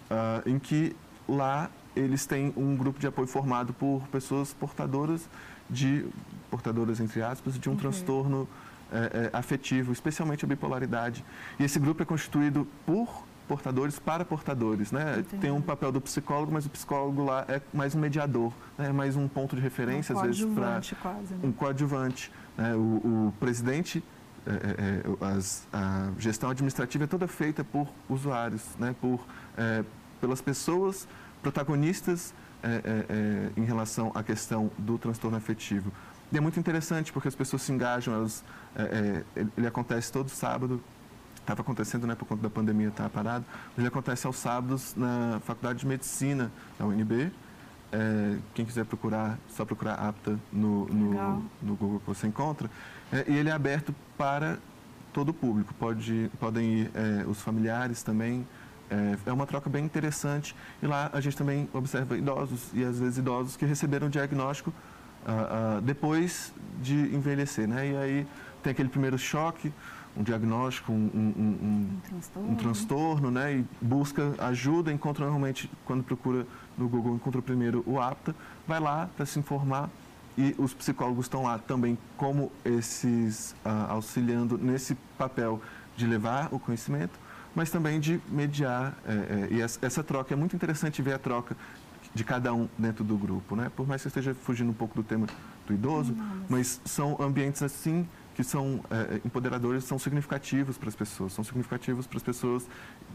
uh, 0.09 0.49
em 0.49 0.57
que 0.57 0.95
lá 1.27 1.69
eles 1.95 2.25
têm 2.25 2.53
um 2.55 2.75
grupo 2.75 2.99
de 2.99 3.07
apoio 3.07 3.27
formado 3.27 3.73
por 3.73 4.07
pessoas 4.07 4.53
portadoras 4.53 5.29
de, 5.69 6.05
portadoras 6.49 6.99
entre 6.99 7.21
aspas, 7.21 7.57
de 7.57 7.69
um 7.69 7.73
uhum. 7.73 7.77
transtorno 7.77 8.47
é, 8.91 9.29
afetivo, 9.33 9.91
especialmente 9.91 10.45
a 10.45 10.47
bipolaridade. 10.47 11.25
E 11.59 11.63
esse 11.63 11.79
grupo 11.79 12.03
é 12.03 12.05
constituído 12.05 12.67
por 12.85 13.23
portadores 13.47 13.99
para 13.99 14.23
portadores, 14.23 14.91
né? 14.91 15.19
Entendi. 15.19 15.41
Tem 15.41 15.51
um 15.51 15.61
papel 15.61 15.91
do 15.91 15.99
psicólogo, 15.99 16.51
mas 16.51 16.65
o 16.65 16.69
psicólogo 16.69 17.23
lá 17.23 17.45
é 17.47 17.61
mais 17.73 17.93
um 17.95 17.99
mediador, 17.99 18.53
né? 18.77 18.89
É 18.89 18.91
mais 18.91 19.15
um 19.15 19.27
ponto 19.27 19.55
de 19.55 19.61
referência, 19.61 20.15
um 20.15 20.19
às 20.19 20.25
vezes, 20.25 20.45
para 20.45 20.79
né? 20.79 21.39
um 21.43 21.51
coadjuvante. 21.51 22.31
Né? 22.57 22.73
O, 22.75 22.79
o, 23.27 23.33
presidente, 23.39 24.03
é, 24.45 24.51
é, 24.51 24.55
é, 24.55 25.25
as, 25.25 25.67
a 25.73 26.09
gestão 26.17 26.49
administrativa 26.49 27.03
é 27.03 27.07
toda 27.07 27.27
feita 27.27 27.63
por 27.63 27.87
usuários, 28.09 28.63
né? 28.79 28.95
Por, 29.01 29.19
é, 29.57 29.83
pelas 30.21 30.41
pessoas 30.41 31.07
protagonistas 31.43 32.33
é, 32.63 33.51
em 33.55 33.65
relação 33.65 34.11
à 34.15 34.23
questão 34.23 34.71
do 34.77 34.97
transtorno 34.97 35.37
afetivo. 35.37 35.91
E 36.31 36.37
é 36.37 36.41
muito 36.41 36.59
interessante 36.59 37.13
porque 37.13 37.27
as 37.27 37.35
pessoas 37.35 37.61
se 37.61 37.71
engajam, 37.71 38.13
elas, 38.15 38.43
ele 39.55 39.67
acontece 39.67 40.11
todo 40.11 40.29
sábado, 40.29 40.81
estava 41.43 41.61
acontecendo, 41.61 42.07
né, 42.07 42.15
por 42.15 42.25
conta 42.25 42.41
da 42.41 42.49
pandemia, 42.49 42.87
estava 42.87 43.09
tá 43.09 43.13
parado, 43.13 43.45
mas 43.69 43.79
ele 43.79 43.87
acontece 43.87 44.25
aos 44.25 44.37
sábados 44.37 44.95
na 44.95 45.39
Faculdade 45.45 45.79
de 45.79 45.85
Medicina 45.85 46.51
da 46.79 46.85
UNB. 46.85 47.31
É, 47.91 48.37
quem 48.55 48.65
quiser 48.65 48.85
procurar, 48.85 49.37
só 49.49 49.63
procurar 49.63 49.93
APTA 49.95 50.39
no, 50.51 50.87
no, 50.87 51.45
no 51.61 51.75
Google 51.75 51.99
que 51.99 52.07
você 52.07 52.25
encontra. 52.25 52.69
É, 53.11 53.25
e 53.27 53.37
ele 53.37 53.49
é 53.49 53.51
aberto 53.51 53.93
para 54.17 54.57
todo 55.11 55.29
o 55.29 55.33
público, 55.33 55.75
Pode, 55.75 56.31
podem 56.39 56.79
ir 56.79 56.91
é, 56.95 57.23
os 57.27 57.39
familiares 57.39 58.01
também. 58.01 58.47
É, 58.89 59.29
é 59.29 59.33
uma 59.33 59.45
troca 59.45 59.69
bem 59.69 59.83
interessante. 59.83 60.55
E 60.81 60.87
lá 60.87 61.09
a 61.13 61.19
gente 61.21 61.35
também 61.35 61.69
observa 61.73 62.17
idosos, 62.17 62.69
e 62.73 62.83
às 62.83 62.99
vezes 62.99 63.17
idosos 63.17 63.55
que 63.57 63.65
receberam 63.65 64.07
o 64.07 64.09
diagnóstico 64.09 64.69
uh, 65.25 65.77
uh, 65.77 65.81
depois 65.81 66.53
de 66.81 66.93
envelhecer. 67.15 67.67
Né? 67.67 67.91
E 67.91 67.97
aí 67.97 68.27
tem 68.61 68.71
aquele 68.71 68.89
primeiro 68.89 69.17
choque, 69.17 69.73
um 70.15 70.23
diagnóstico, 70.23 70.91
um, 70.91 70.95
um, 70.95 71.29
um, 71.39 71.99
transtorno, 72.07 72.51
um 72.51 72.55
transtorno 72.55 73.31
né? 73.31 73.57
e 73.57 73.65
busca 73.81 74.35
ajuda, 74.39 74.91
encontra 74.91 75.25
normalmente, 75.25 75.69
quando 75.85 76.03
procura 76.03 76.45
no 76.77 76.87
Google, 76.87 77.15
encontra 77.15 77.41
primeiro 77.41 77.83
o 77.87 77.99
APTA, 77.99 78.35
vai 78.67 78.79
lá 78.79 79.09
para 79.15 79.25
se 79.25 79.39
informar 79.39 79.89
e 80.37 80.55
os 80.57 80.73
psicólogos 80.73 81.25
estão 81.25 81.43
lá 81.43 81.59
também 81.59 81.97
como 82.17 82.51
esses, 82.65 83.51
uh, 83.65 83.91
auxiliando 83.91 84.57
nesse 84.57 84.95
papel 85.17 85.61
de 85.95 86.07
levar 86.07 86.49
o 86.51 86.59
conhecimento, 86.59 87.19
mas 87.55 87.69
também 87.69 87.99
de 87.99 88.19
mediar, 88.29 88.97
é, 89.05 89.11
é, 89.11 89.47
e 89.51 89.61
essa, 89.61 90.03
troca, 90.03 90.33
é 90.33 90.37
muito 90.37 90.55
interessante 90.55 91.01
ver 91.01 91.13
a 91.13 91.19
troca 91.19 91.55
de 92.13 92.23
cada 92.23 92.53
um 92.53 92.67
dentro 92.77 93.03
do 93.03 93.17
grupo, 93.17 93.55
né? 93.55 93.71
Por 93.75 93.87
mais 93.87 94.01
que 94.01 94.07
eu 94.07 94.09
esteja 94.09 94.33
fugindo 94.35 94.69
um 94.69 94.73
pouco 94.73 94.95
do 94.95 95.03
tema 95.03 95.27
do 95.65 95.73
idoso, 95.73 96.15
mas 96.49 96.79
são 96.85 97.17
ambientes 97.19 97.63
assim 97.63 98.07
que 98.35 98.43
são 98.43 98.83
é, 98.89 99.21
empoderadores, 99.25 99.83
são 99.83 99.99
significativos 99.99 100.77
para 100.77 100.89
as 100.89 100.95
pessoas, 100.95 101.33
são 101.33 101.43
significativos 101.43 102.07
para 102.07 102.17
as 102.17 102.23
pessoas 102.23 102.67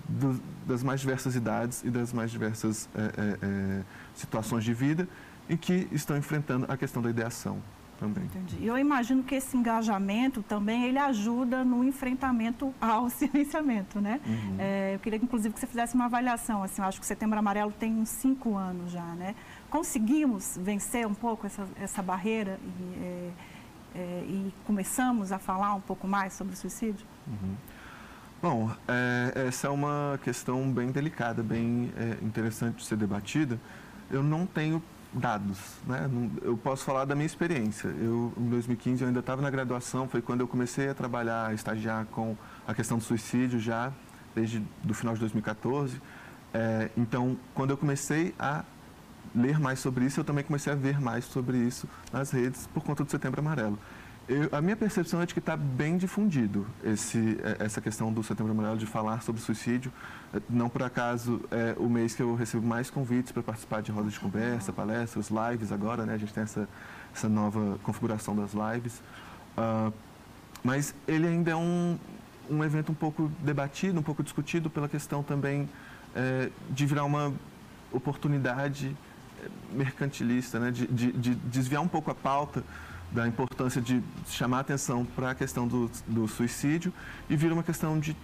do, 0.08 0.40
das 0.66 0.82
mais 0.82 1.00
diversas 1.00 1.34
idades 1.34 1.82
e 1.84 1.90
das 1.90 2.12
mais 2.12 2.30
diversas 2.30 2.88
é, 2.94 3.00
é, 3.00 3.38
é, 3.42 3.82
situações 4.14 4.64
de 4.64 4.72
vida 4.72 5.08
e 5.48 5.56
que 5.56 5.88
estão 5.90 6.16
enfrentando 6.16 6.66
a 6.68 6.76
questão 6.76 7.02
da 7.02 7.10
ideação 7.10 7.60
também. 7.98 8.24
Entendi. 8.24 8.64
Eu 8.64 8.78
imagino 8.78 9.22
que 9.22 9.34
esse 9.34 9.56
engajamento 9.56 10.42
também 10.42 10.84
ele 10.84 10.98
ajuda 10.98 11.64
no 11.64 11.84
enfrentamento 11.84 12.72
ao 12.80 13.10
silenciamento, 13.10 14.00
né? 14.00 14.20
Uhum. 14.26 14.56
É, 14.58 14.94
eu 14.94 14.98
queria, 14.98 15.18
inclusive, 15.18 15.52
que 15.52 15.60
você 15.60 15.66
fizesse 15.66 15.94
uma 15.94 16.06
avaliação. 16.06 16.62
Assim, 16.62 16.80
acho 16.82 16.98
que 16.98 17.04
o 17.04 17.06
Setembro 17.06 17.38
Amarelo 17.38 17.72
tem 17.72 17.92
uns 17.94 18.08
cinco 18.08 18.56
anos 18.56 18.90
já, 18.90 19.04
né? 19.14 19.34
Conseguimos 19.68 20.58
vencer 20.60 21.06
um 21.06 21.14
pouco 21.14 21.46
essa, 21.46 21.66
essa 21.80 22.02
barreira 22.02 22.58
e, 22.62 23.04
é, 23.04 23.30
é, 23.94 24.24
e 24.26 24.54
começamos 24.66 25.32
a 25.32 25.38
falar 25.38 25.74
um 25.74 25.80
pouco 25.80 26.06
mais 26.06 26.32
sobre 26.32 26.54
o 26.54 26.56
suicídio? 26.56 27.06
Uhum. 27.26 27.54
Bom, 28.40 28.70
é, 28.86 29.48
essa 29.48 29.66
é 29.66 29.70
uma 29.70 30.18
questão 30.22 30.70
bem 30.70 30.92
delicada, 30.92 31.42
bem 31.42 31.92
é, 31.96 32.24
interessante 32.24 32.76
de 32.76 32.84
ser 32.84 32.96
debatida. 32.96 33.58
Eu 34.10 34.22
não 34.22 34.46
tenho 34.46 34.82
dados, 35.12 35.58
né? 35.86 36.08
Eu 36.42 36.56
posso 36.56 36.84
falar 36.84 37.04
da 37.04 37.14
minha 37.14 37.26
experiência. 37.26 37.88
Eu, 37.88 38.32
em 38.36 38.48
2015, 38.48 39.02
eu 39.02 39.08
ainda 39.08 39.20
estava 39.20 39.40
na 39.40 39.50
graduação, 39.50 40.08
foi 40.08 40.20
quando 40.20 40.40
eu 40.40 40.48
comecei 40.48 40.88
a 40.88 40.94
trabalhar, 40.94 41.46
a 41.46 41.54
estagiar 41.54 42.06
com 42.06 42.36
a 42.66 42.74
questão 42.74 42.98
do 42.98 43.04
suicídio 43.04 43.58
já 43.58 43.92
desde 44.34 44.62
do 44.82 44.94
final 44.94 45.14
de 45.14 45.20
2014. 45.20 46.00
É, 46.52 46.90
então, 46.96 47.36
quando 47.54 47.70
eu 47.70 47.76
comecei 47.76 48.34
a 48.38 48.64
ler 49.34 49.58
mais 49.58 49.78
sobre 49.78 50.04
isso, 50.04 50.20
eu 50.20 50.24
também 50.24 50.44
comecei 50.44 50.72
a 50.72 50.76
ver 50.76 51.00
mais 51.00 51.24
sobre 51.24 51.58
isso 51.58 51.88
nas 52.12 52.30
redes 52.30 52.66
por 52.68 52.82
conta 52.82 53.04
do 53.04 53.10
Setembro 53.10 53.40
Amarelo. 53.40 53.78
Eu, 54.28 54.46
a 54.52 54.60
minha 54.60 54.76
percepção 54.76 55.22
é 55.22 55.26
de 55.26 55.32
que 55.32 55.40
está 55.40 55.56
bem 55.56 55.96
difundido 55.96 56.66
esse, 56.84 57.38
é, 57.42 57.64
essa 57.64 57.80
questão 57.80 58.12
do 58.12 58.22
Setembro 58.22 58.52
Amarelo, 58.52 58.76
de 58.76 58.84
falar 58.84 59.22
sobre 59.22 59.40
suicídio. 59.40 59.90
Não 60.50 60.68
por 60.68 60.82
acaso 60.82 61.40
é 61.50 61.74
o 61.78 61.88
mês 61.88 62.14
que 62.14 62.22
eu 62.22 62.34
recebo 62.34 62.66
mais 62.66 62.90
convites 62.90 63.32
para 63.32 63.42
participar 63.42 63.80
de 63.80 63.90
rodas 63.90 64.12
de 64.12 64.20
conversa, 64.20 64.70
palestras, 64.70 65.30
lives 65.30 65.72
agora, 65.72 66.04
né? 66.04 66.12
A 66.12 66.18
gente 66.18 66.34
tem 66.34 66.42
essa, 66.42 66.68
essa 67.14 67.26
nova 67.26 67.78
configuração 67.82 68.36
das 68.36 68.52
lives. 68.52 69.00
Uh, 69.56 69.90
mas 70.62 70.94
ele 71.06 71.26
ainda 71.26 71.52
é 71.52 71.56
um, 71.56 71.98
um 72.50 72.62
evento 72.62 72.92
um 72.92 72.94
pouco 72.94 73.32
debatido, 73.42 73.98
um 73.98 74.02
pouco 74.02 74.22
discutido 74.22 74.68
pela 74.68 74.90
questão 74.90 75.22
também 75.22 75.66
é, 76.14 76.50
de 76.68 76.84
virar 76.84 77.04
uma 77.04 77.32
oportunidade 77.90 78.94
é, 79.42 79.48
mercantilista, 79.72 80.58
né? 80.58 80.70
de, 80.70 80.86
de, 80.86 81.12
de 81.12 81.34
desviar 81.34 81.80
um 81.80 81.88
pouco 81.88 82.10
a 82.10 82.14
pauta 82.14 82.62
da 83.10 83.26
importância 83.26 83.80
de 83.80 84.02
chamar 84.26 84.60
atenção 84.60 85.04
para 85.04 85.30
a 85.30 85.34
questão 85.34 85.66
do, 85.66 85.90
do, 86.06 86.28
suicídio 86.28 86.92
e 87.28 87.36
vira 87.36 87.54
uma 87.54 87.62
questão 87.62 87.98
de 87.98 88.16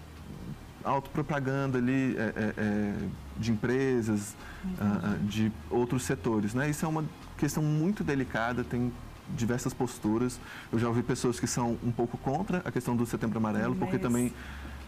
autopropaganda 0.83 1.79
ali, 1.79 2.15
é, 2.19 2.21
é, 2.21 2.55
é 2.57 2.95
de 3.39 3.51
empresas, 3.51 4.37
uh, 4.65 5.19
de 5.25 5.51
outros 5.71 6.05
setores. 6.05 6.53
Né? 6.53 6.69
Isso 6.69 6.85
é 6.85 6.89
uma 6.89 7.05
questão 7.39 7.63
muito 7.63 8.05
delicada, 8.05 8.63
tem 8.63 8.93
diversas 9.31 9.73
posturas. 9.73 10.39
Eu 10.71 10.79
já 10.79 10.87
ouvi 10.87 11.03
pessoas 11.03 11.41
que 11.41 11.47
são 11.47 11.79
um 11.83 11.91
pouco 11.91 12.19
contra 12.19 12.59
a 12.59 12.71
questão 12.71 12.95
do 12.95 13.07
setembro 13.07 13.39
amarelo, 13.39 13.75
porque 13.75 13.99
também 13.99 14.33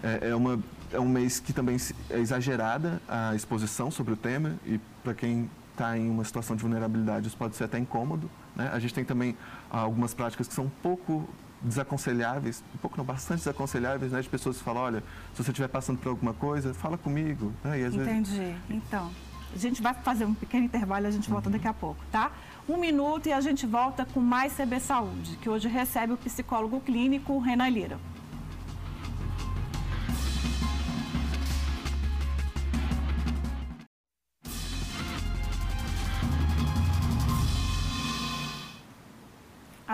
é, 0.02 0.28
é, 0.28 0.34
uma, 0.34 0.58
é 0.92 1.00
um 1.00 1.08
mês 1.08 1.40
que 1.40 1.52
também 1.52 1.76
é 2.10 2.18
exagerada 2.18 3.00
a 3.08 3.34
exposição 3.34 3.90
sobre 3.90 4.12
o 4.12 4.16
tema 4.16 4.54
e 4.66 4.78
para 5.02 5.14
quem 5.14 5.50
está 5.72 5.96
em 5.96 6.08
uma 6.08 6.24
situação 6.24 6.56
de 6.56 6.62
vulnerabilidade 6.62 7.26
isso 7.26 7.36
pode 7.36 7.56
ser 7.56 7.64
até 7.64 7.78
incômodo. 7.78 8.30
Né? 8.56 8.70
A 8.72 8.78
gente 8.78 8.94
tem 8.94 9.04
também 9.04 9.36
algumas 9.70 10.14
práticas 10.14 10.48
que 10.48 10.54
são 10.54 10.64
um 10.64 10.70
pouco 10.82 11.28
desaconselháveis, 11.60 12.62
um 12.74 12.78
pouco 12.78 12.96
não, 12.96 13.04
bastante 13.04 13.38
desaconselháveis, 13.38 14.12
né? 14.12 14.20
De 14.20 14.28
pessoas 14.28 14.58
que 14.58 14.64
falam, 14.64 14.82
olha, 14.82 15.02
se 15.34 15.42
você 15.42 15.50
estiver 15.50 15.68
passando 15.68 15.98
por 15.98 16.08
alguma 16.08 16.34
coisa, 16.34 16.74
fala 16.74 16.98
comigo. 16.98 17.52
Né? 17.62 17.86
Entendi. 17.86 18.30
Vezes... 18.30 18.56
Então, 18.70 19.10
a 19.54 19.58
gente 19.58 19.82
vai 19.82 19.94
fazer 19.94 20.24
um 20.24 20.34
pequeno 20.34 20.64
intervalo 20.64 21.06
e 21.06 21.08
a 21.08 21.10
gente 21.10 21.30
volta 21.30 21.48
uhum. 21.48 21.52
daqui 21.52 21.68
a 21.68 21.72
pouco, 21.72 22.00
tá? 22.10 22.30
Um 22.68 22.76
minuto 22.76 23.28
e 23.28 23.32
a 23.32 23.40
gente 23.40 23.66
volta 23.66 24.04
com 24.04 24.20
mais 24.20 24.54
CB 24.54 24.80
Saúde, 24.80 25.36
que 25.36 25.48
hoje 25.48 25.68
recebe 25.68 26.12
o 26.12 26.16
psicólogo 26.16 26.80
clínico 26.80 27.38
Renan 27.38 27.68
Lira. 27.68 27.98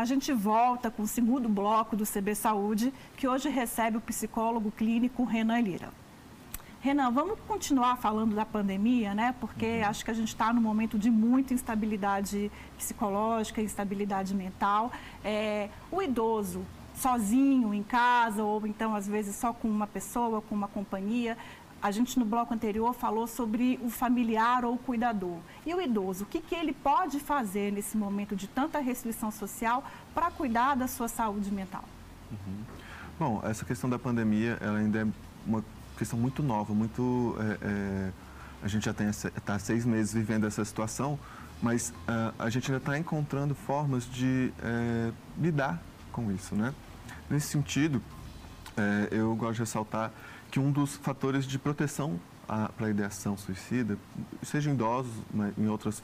A 0.03 0.05
gente 0.05 0.33
volta 0.33 0.91
com 0.91 1.05
o 1.05 1.07
segundo 1.07 1.49
bloco 1.49 1.95
do 1.95 2.05
CB 2.05 2.35
Saúde, 2.35 2.93
que 3.17 3.29
hoje 3.29 3.49
recebe 3.49 3.99
o 3.99 4.01
psicólogo 4.01 4.73
clínico 4.73 5.23
Renan 5.23 5.61
Lira. 5.61 5.91
Renan, 6.81 7.13
vamos 7.13 7.39
continuar 7.47 7.97
falando 7.99 8.35
da 8.35 8.45
pandemia, 8.45 9.15
né? 9.15 9.33
Porque 9.39 9.79
uhum. 9.79 9.87
acho 9.87 10.05
que 10.05 10.11
a 10.11 10.15
gente 10.15 10.27
está 10.27 10.53
num 10.53 10.61
momento 10.61 10.99
de 10.99 11.09
muita 11.09 11.55
instabilidade 11.55 12.51
psicológica, 12.77 13.63
instabilidade 13.63 14.35
mental. 14.35 14.91
É, 15.25 15.69
o 15.89 16.03
idoso, 16.03 16.67
sozinho 16.97 17.73
em 17.73 17.85
casa, 17.85 18.43
ou 18.43 18.67
então 18.67 18.97
às 18.97 19.07
vezes 19.07 19.37
só 19.37 19.53
com 19.53 19.69
uma 19.69 19.87
pessoa, 19.87 20.43
com 20.43 20.53
uma 20.57 20.67
companhia, 20.67 21.39
a 21.83 21.91
gente 21.91 22.17
no 22.19 22.25
bloco 22.25 22.55
anterior 22.55 22.95
falou 22.95 23.27
sobre 23.27 23.79
o 23.83 23.91
familiar 23.91 24.65
ou 24.65 24.75
o 24.75 24.79
cuidador. 24.79 25.39
E 25.67 25.75
o 25.75 25.81
idoso, 25.81 26.23
o 26.23 26.27
que, 26.27 26.41
que 26.41 26.55
ele 26.55 26.73
pode 26.73 27.19
fazer 27.19 27.73
nesse 27.73 27.97
momento 27.97 28.37
de 28.37 28.47
tanta 28.47 28.79
restrição 28.79 29.33
social 29.33 29.85
para 30.15 30.31
cuidar 30.31 30.77
da 30.77 30.87
sua 30.87 31.09
saúde 31.09 31.53
mental? 31.53 31.85
Uhum. 32.31 32.63
Bom, 33.19 33.41
essa 33.45 33.65
questão 33.65 33.91
da 33.91 33.99
pandemia 33.99 34.57
ela 34.61 34.79
ainda 34.79 35.01
é 35.01 35.07
uma 35.45 35.65
questão 35.99 36.19
muito 36.19 36.43
nova, 36.43 36.73
muito. 36.73 37.37
É, 37.41 37.67
é, 37.67 38.13
a 38.63 38.69
gente 38.69 38.85
já 38.85 38.93
está 38.93 39.59
seis 39.59 39.85
meses 39.85 40.15
vivendo 40.15 40.47
essa 40.47 40.65
situação, 40.65 41.19
mas 41.61 41.91
uh, 41.91 42.33
a 42.39 42.49
gente 42.49 42.71
ainda 42.71 42.79
está 42.79 42.97
encontrando 42.97 43.57
formas 43.57 44.09
de 44.09 44.53
é, 44.63 45.11
lidar 45.37 45.83
com 46.13 46.31
isso, 46.31 46.55
né? 46.55 46.73
Nesse 47.29 47.49
sentido, 47.49 48.01
é, 48.77 49.09
eu 49.11 49.35
gosto 49.35 49.55
de 49.55 49.61
ressaltar 49.61 50.13
que 50.53 50.61
um 50.61 50.71
dos 50.71 50.97
fatores 50.97 51.47
de 51.47 51.59
proteção 51.59 52.21
para 52.77 52.87
a 52.87 52.91
ideação 52.91 53.37
suicida, 53.39 53.97
seja 54.43 54.71
em 54.71 54.75
idosos, 54.75 55.13
em 55.57 55.67
outras 55.67 56.03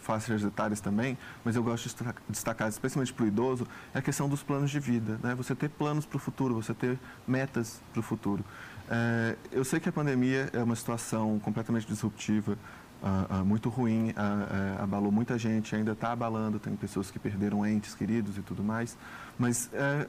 faixas 0.00 0.42
etárias 0.42 0.80
também, 0.80 1.18
mas 1.44 1.54
eu 1.54 1.62
gosto 1.62 1.88
de 1.88 2.14
destacar, 2.28 2.68
especialmente 2.68 3.12
para 3.12 3.24
o 3.24 3.28
idoso, 3.28 3.66
é 3.94 3.98
a 3.98 4.02
questão 4.02 4.26
dos 4.26 4.42
planos 4.42 4.70
de 4.70 4.80
vida. 4.80 5.20
Né? 5.22 5.34
Você 5.34 5.54
ter 5.54 5.68
planos 5.68 6.06
para 6.06 6.16
o 6.16 6.18
futuro, 6.18 6.54
você 6.54 6.72
ter 6.72 6.98
metas 7.28 7.80
para 7.92 8.00
o 8.00 8.02
futuro. 8.02 8.42
É, 8.88 9.36
eu 9.52 9.64
sei 9.64 9.78
que 9.78 9.88
a 9.88 9.92
pandemia 9.92 10.48
é 10.52 10.62
uma 10.62 10.74
situação 10.74 11.38
completamente 11.38 11.86
disruptiva, 11.86 12.56
uh, 13.02 13.40
uh, 13.40 13.44
muito 13.44 13.68
ruim, 13.68 14.10
uh, 14.10 14.82
abalou 14.82 15.12
muita 15.12 15.38
gente, 15.38 15.76
ainda 15.76 15.92
está 15.92 16.12
abalando, 16.12 16.58
tem 16.58 16.74
pessoas 16.74 17.10
que 17.10 17.18
perderam 17.18 17.66
entes 17.66 17.94
queridos 17.94 18.36
e 18.36 18.42
tudo 18.42 18.64
mais, 18.64 18.96
mas 19.38 19.70
é, 19.72 20.08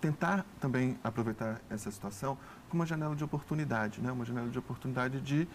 tentar 0.00 0.44
também 0.60 0.98
aproveitar 1.02 1.60
essa 1.70 1.90
situação 1.90 2.36
como 2.68 2.82
uma 2.82 2.86
janela 2.86 3.14
de 3.14 3.24
oportunidade, 3.24 4.00
né? 4.00 4.12
uma 4.12 4.24
janela 4.24 4.48
de 4.48 4.58
oportunidade 4.58 5.20
de 5.20 5.48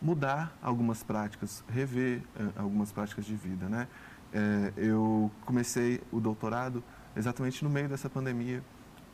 mudar 0.00 0.56
algumas 0.62 1.02
práticas, 1.02 1.64
rever 1.68 2.22
uh, 2.36 2.52
algumas 2.56 2.92
práticas 2.92 3.24
de 3.24 3.34
vida. 3.34 3.68
Né? 3.68 3.88
É, 4.32 4.72
eu 4.76 5.30
comecei 5.44 6.02
o 6.12 6.20
doutorado 6.20 6.82
exatamente 7.16 7.62
no 7.62 7.70
meio 7.70 7.88
dessa 7.88 8.10
pandemia 8.10 8.62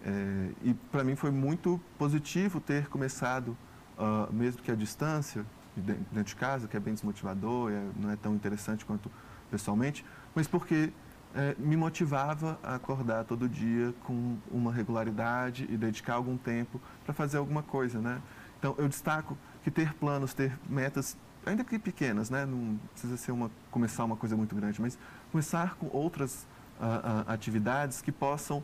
é, 0.03 0.51
e 0.63 0.75
para 0.91 1.05
mim 1.05 1.15
foi 1.15 1.31
muito 1.31 1.81
positivo 1.99 2.61
ter 2.61 2.89
começado, 2.89 3.57
uh, 3.99 4.33
mesmo 4.33 4.63
que 4.63 4.71
à 4.71 4.75
distância, 4.75 5.45
dentro 5.77 6.25
de 6.25 6.37
casa, 6.37 6.67
que 6.67 6.77
é 6.77 6.81
bem 6.81 6.95
desmotivador, 6.95 7.71
é, 7.71 7.83
não 7.97 8.11
é 8.11 8.17
tão 8.17 8.35
interessante 8.35 8.85
quanto 8.85 9.11
pessoalmente, 9.51 10.05
mas 10.35 10.47
porque 10.47 10.93
é, 11.35 11.55
me 11.59 11.77
motivava 11.77 12.59
a 12.63 12.75
acordar 12.75 13.25
todo 13.25 13.49
dia 13.49 13.95
com 14.05 14.37
uma 14.51 14.73
regularidade 14.73 15.67
e 15.71 15.77
dedicar 15.77 16.15
algum 16.15 16.37
tempo 16.37 16.81
para 17.05 17.15
fazer 17.15 17.39
alguma 17.39 17.63
coisa, 17.63 18.01
né? 18.01 18.21
Então, 18.59 18.75
eu 18.79 18.89
destaco 18.89 19.37
que 19.63 19.71
ter 19.71 19.95
planos, 19.95 20.35
ter 20.35 20.59
metas, 20.69 21.17
ainda 21.47 21.65
que 21.65 21.79
pequenas, 21.79 22.31
né? 22.31 22.45
Não 22.45 22.79
precisa 22.93 23.17
ser 23.17 23.33
uma, 23.33 23.51
começar 23.71 24.05
uma 24.05 24.17
coisa 24.17 24.37
muito 24.37 24.55
grande, 24.55 24.81
mas 24.81 24.99
começar 25.31 25.77
com 25.77 25.89
outras 25.93 26.47
uh, 26.81 26.85
uh, 26.85 27.33
atividades 27.33 28.03
que 28.03 28.13
possam 28.13 28.63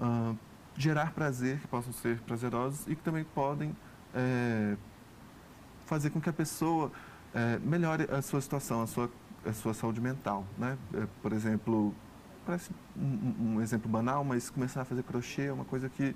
uh, 0.00 0.36
gerar 0.76 1.12
prazer, 1.12 1.60
que 1.60 1.66
possam 1.66 1.92
ser 1.92 2.20
prazerosas 2.20 2.86
e 2.86 2.94
que 2.94 3.02
também 3.02 3.24
podem 3.24 3.74
é, 4.14 4.76
fazer 5.86 6.10
com 6.10 6.20
que 6.20 6.28
a 6.28 6.32
pessoa 6.32 6.90
é, 7.34 7.58
melhore 7.58 8.06
a 8.10 8.22
sua 8.22 8.40
situação, 8.40 8.82
a 8.82 8.86
sua 8.86 9.10
a 9.44 9.52
sua 9.52 9.74
saúde 9.74 10.00
mental, 10.00 10.44
né? 10.58 10.76
É, 10.94 11.06
por 11.20 11.32
exemplo, 11.32 11.94
parece 12.46 12.70
um, 12.96 13.54
um, 13.54 13.60
exemplo 13.60 13.90
banal, 13.90 14.24
mas 14.24 14.50
começar 14.50 14.82
a 14.82 14.84
fazer 14.84 15.02
crochê 15.02 15.46
é 15.46 15.52
uma 15.52 15.64
coisa 15.64 15.88
que 15.88 16.14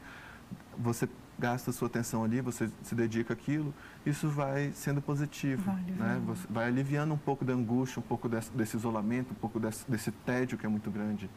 você 0.79 1.09
gasta 1.39 1.71
sua 1.73 1.89
atenção 1.89 2.25
ali, 2.25 2.41
você 2.41 2.71
se 2.83 2.95
dedica 2.95 3.35
àquilo, 3.35 3.75
isso 4.05 4.29
vai 4.29 4.73
sendo 4.73 5.03
positivo, 5.03 5.63
vale, 5.71 5.93
né? 5.93 6.21
Você 6.27 6.47
vai 6.49 6.67
aliviando 6.67 7.13
um 7.13 7.19
pouco 7.19 7.45
da 7.45 7.53
angústia, 7.53 8.01
um 8.01 8.03
pouco 8.03 8.29
desse, 8.29 8.51
desse 8.53 8.77
isolamento, 8.77 9.33
um 9.33 9.37
pouco 9.37 9.61
desse, 9.61 9.89
desse, 9.91 10.11
tédio 10.11 10.57
que 10.57 10.65
é 10.65 10.69
muito 10.69 10.91
grande 10.91 11.29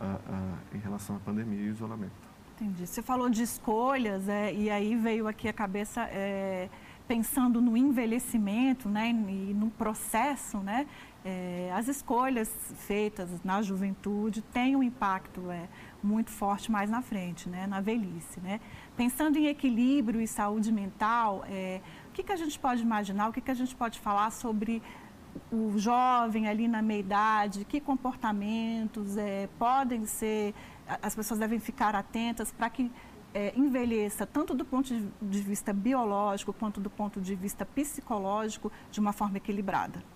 uh, 0.00 0.04
uh, 0.04 0.76
em 0.76 0.78
relação 0.78 1.16
à 1.16 1.18
pandemia 1.20 1.60
e 1.60 1.68
isolamento. 1.68 2.12
Entendi. 2.56 2.86
Você 2.86 3.02
falou 3.02 3.28
de 3.28 3.42
escolhas, 3.42 4.28
é, 4.28 4.52
e 4.52 4.70
aí 4.70 4.94
veio 4.96 5.28
aqui 5.28 5.48
a 5.48 5.52
cabeça 5.52 6.02
é, 6.04 6.68
pensando 7.06 7.60
no 7.60 7.76
envelhecimento, 7.76 8.88
né, 8.88 9.10
e 9.10 9.54
no 9.54 9.70
processo, 9.70 10.58
né, 10.58 10.86
é, 11.26 11.72
as 11.74 11.88
escolhas 11.88 12.48
feitas 12.76 13.28
na 13.42 13.60
juventude 13.60 14.40
têm 14.40 14.76
um 14.76 14.82
impacto 14.82 15.50
é, 15.50 15.68
muito 16.00 16.30
forte 16.30 16.70
mais 16.70 16.88
na 16.88 17.02
frente, 17.02 17.48
né, 17.48 17.66
na 17.66 17.80
velhice. 17.80 18.38
Né? 18.40 18.60
Pensando 18.96 19.36
em 19.36 19.46
equilíbrio 19.46 20.20
e 20.20 20.28
saúde 20.28 20.70
mental, 20.70 21.44
é, 21.48 21.80
o 22.08 22.12
que, 22.12 22.22
que 22.22 22.32
a 22.32 22.36
gente 22.36 22.56
pode 22.56 22.80
imaginar, 22.80 23.28
o 23.28 23.32
que, 23.32 23.40
que 23.40 23.50
a 23.50 23.54
gente 23.54 23.74
pode 23.74 23.98
falar 23.98 24.30
sobre 24.30 24.80
o 25.50 25.76
jovem 25.76 26.46
ali 26.46 26.68
na 26.68 26.80
meia-idade, 26.80 27.64
que 27.64 27.80
comportamentos 27.80 29.16
é, 29.16 29.48
podem 29.58 30.06
ser, 30.06 30.54
as 31.02 31.16
pessoas 31.16 31.40
devem 31.40 31.58
ficar 31.58 31.96
atentas 31.96 32.52
para 32.52 32.70
que 32.70 32.88
é, 33.34 33.52
envelheça 33.56 34.24
tanto 34.24 34.54
do 34.54 34.64
ponto 34.64 34.94
de 35.20 35.40
vista 35.40 35.72
biológico 35.72 36.52
quanto 36.52 36.80
do 36.80 36.88
ponto 36.88 37.20
de 37.20 37.34
vista 37.34 37.66
psicológico 37.66 38.70
de 38.92 39.00
uma 39.00 39.12
forma 39.12 39.38
equilibrada. 39.38 40.15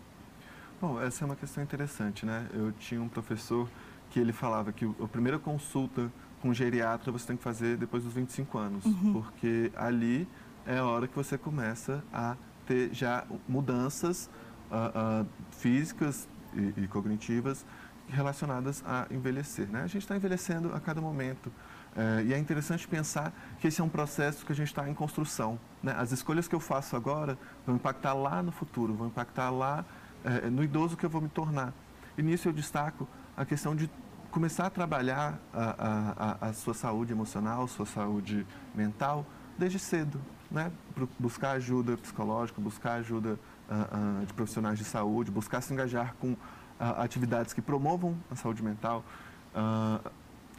Bom, 0.81 0.99
essa 0.99 1.25
é 1.25 1.27
uma 1.27 1.37
questão 1.37 1.63
interessante, 1.63 2.25
né? 2.25 2.49
Eu 2.55 2.73
tinha 2.73 3.03
um 3.03 3.09
professor 3.09 3.69
que 4.09 4.19
ele 4.19 4.33
falava 4.33 4.73
que 4.73 4.87
a 4.87 5.07
primeira 5.07 5.39
consulta 5.39 6.11
com 6.41 6.49
um 6.49 6.55
geriatra 6.55 7.13
você 7.13 7.27
tem 7.27 7.37
que 7.37 7.43
fazer 7.43 7.77
depois 7.77 8.03
dos 8.03 8.15
25 8.15 8.57
anos, 8.57 8.85
uhum. 8.87 9.13
porque 9.13 9.71
ali 9.77 10.27
é 10.67 10.79
a 10.79 10.85
hora 10.87 11.07
que 11.07 11.15
você 11.15 11.37
começa 11.37 12.03
a 12.11 12.35
ter 12.67 12.95
já 12.95 13.27
mudanças 13.47 14.31
uh, 14.71 15.23
uh, 15.23 15.27
físicas 15.51 16.27
e, 16.55 16.83
e, 16.83 16.89
cognitivas 16.89 17.67
relacionadas 18.09 18.83
a 18.87 19.07
envelhecer. 19.11 19.69
Né? 19.69 19.83
A 19.83 19.87
gente 19.87 20.03
está 20.03 20.17
envelhecendo 20.17 20.75
a 20.75 20.81
cada 20.81 21.01
momento. 21.01 21.53
É, 21.97 22.23
e 22.25 22.33
é 22.33 22.39
interessante 22.39 22.87
pensar 22.87 23.33
que 23.61 23.67
esse 23.67 23.81
é 23.81 23.85
um 23.85 23.89
processo 23.89 24.47
que 24.47 24.53
a 24.53 24.55
gente 24.55 24.69
está 24.69 24.89
em 24.89 24.95
construção. 24.95 25.59
Né? 25.83 25.95
As 25.97 26.13
escolhas 26.13 26.49
que 26.49 26.55
eu 26.55 26.61
faço 26.61 26.97
agora 26.97 27.37
vão 27.67 27.77
impactar 27.77 28.15
lá 28.15 28.43
no 28.43 28.53
futuro, 28.53 28.95
vão 28.95 29.09
impactar 29.09 29.51
lá 29.51 29.85
é, 30.25 30.51
no 30.51 30.63
idoso 30.63 30.97
que 30.97 31.05
eu 31.05 31.11
vou 31.11 31.21
me 31.21 31.29
tornar. 31.29 31.73
E 32.17 32.23
nisso 32.23 32.49
eu 32.49 32.53
destaco 32.53 33.07
a 33.37 33.45
questão 33.45 33.75
de 33.75 33.91
começar 34.31 34.67
a 34.67 34.71
trabalhar 34.71 35.39
a, 35.53 36.37
a, 36.41 36.49
a 36.49 36.53
sua 36.53 36.75
saúde 36.75 37.13
emocional, 37.13 37.67
sua 37.67 37.87
saúde 37.87 38.47
mental, 38.75 39.27
desde 39.59 39.79
cedo. 39.79 40.21
Né? 40.51 40.71
Buscar 41.19 41.53
ajuda 41.53 41.97
psicológica, 41.97 42.61
buscar 42.61 42.95
ajuda 42.95 43.39
uh, 43.69 44.23
uh, 44.23 44.27
de 44.27 44.33
profissionais 44.33 44.79
de 44.79 44.85
saúde, 44.85 45.31
buscar 45.31 45.61
se 45.61 45.73
engajar 45.73 46.15
com 46.21 46.33
uh, 46.33 46.39
atividades 46.79 47.53
que 47.53 47.63
promovam 47.63 48.17
a 48.31 48.37
saúde 48.37 48.63
mental 48.63 49.05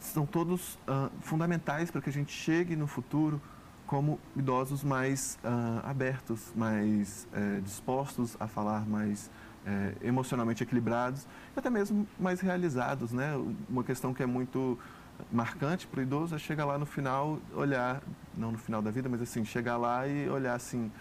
são 0.02 0.26
todos 0.26 0.78
fundamentais 1.21 1.89
para 1.89 2.02
que 2.02 2.10
a 2.10 2.12
gente 2.12 2.34
chegue 2.34 2.76
no 2.76 2.88
futuro 2.88 3.39
como 3.88 4.19
idosos 4.36 4.84
mais 4.84 5.39
abertos, 5.84 6.52
mais 6.54 7.26
uh, 7.32 7.62
dispostos 7.62 8.36
a 8.38 8.47
falar, 8.47 8.86
mais 8.86 9.32
eh, 9.65 9.93
emocionalmente 10.02 10.63
equilibrados 10.63 11.28
e 11.56 11.60
até 11.60 11.69
mesmo 11.69 12.08
mais 12.19 12.41
realizados. 12.41 13.12
Né? 13.12 13.34
Uma 13.69 13.84
questão 13.84 14.13
que 14.13 14.24
é 14.24 14.26
muito 14.26 14.78
marcante 15.32 15.86
para 15.88 16.00
o 16.00 16.04
idoso 16.04 16.36
é 16.36 16.39
chegar 16.39 16.65
lá 16.65 16.78
no 16.78 16.86
final, 16.86 17.39
olhar, 17.54 18.02
não 18.36 18.52
no 18.52 18.58
final 18.58 18.82
da 18.82 18.89
vida, 18.89 19.08
mas 19.08 19.21
assim, 19.21 19.45
chegar 19.45 19.78
lá 19.78 20.08
e 20.08 20.30
olhar 20.30 20.56
assim, 20.56 20.91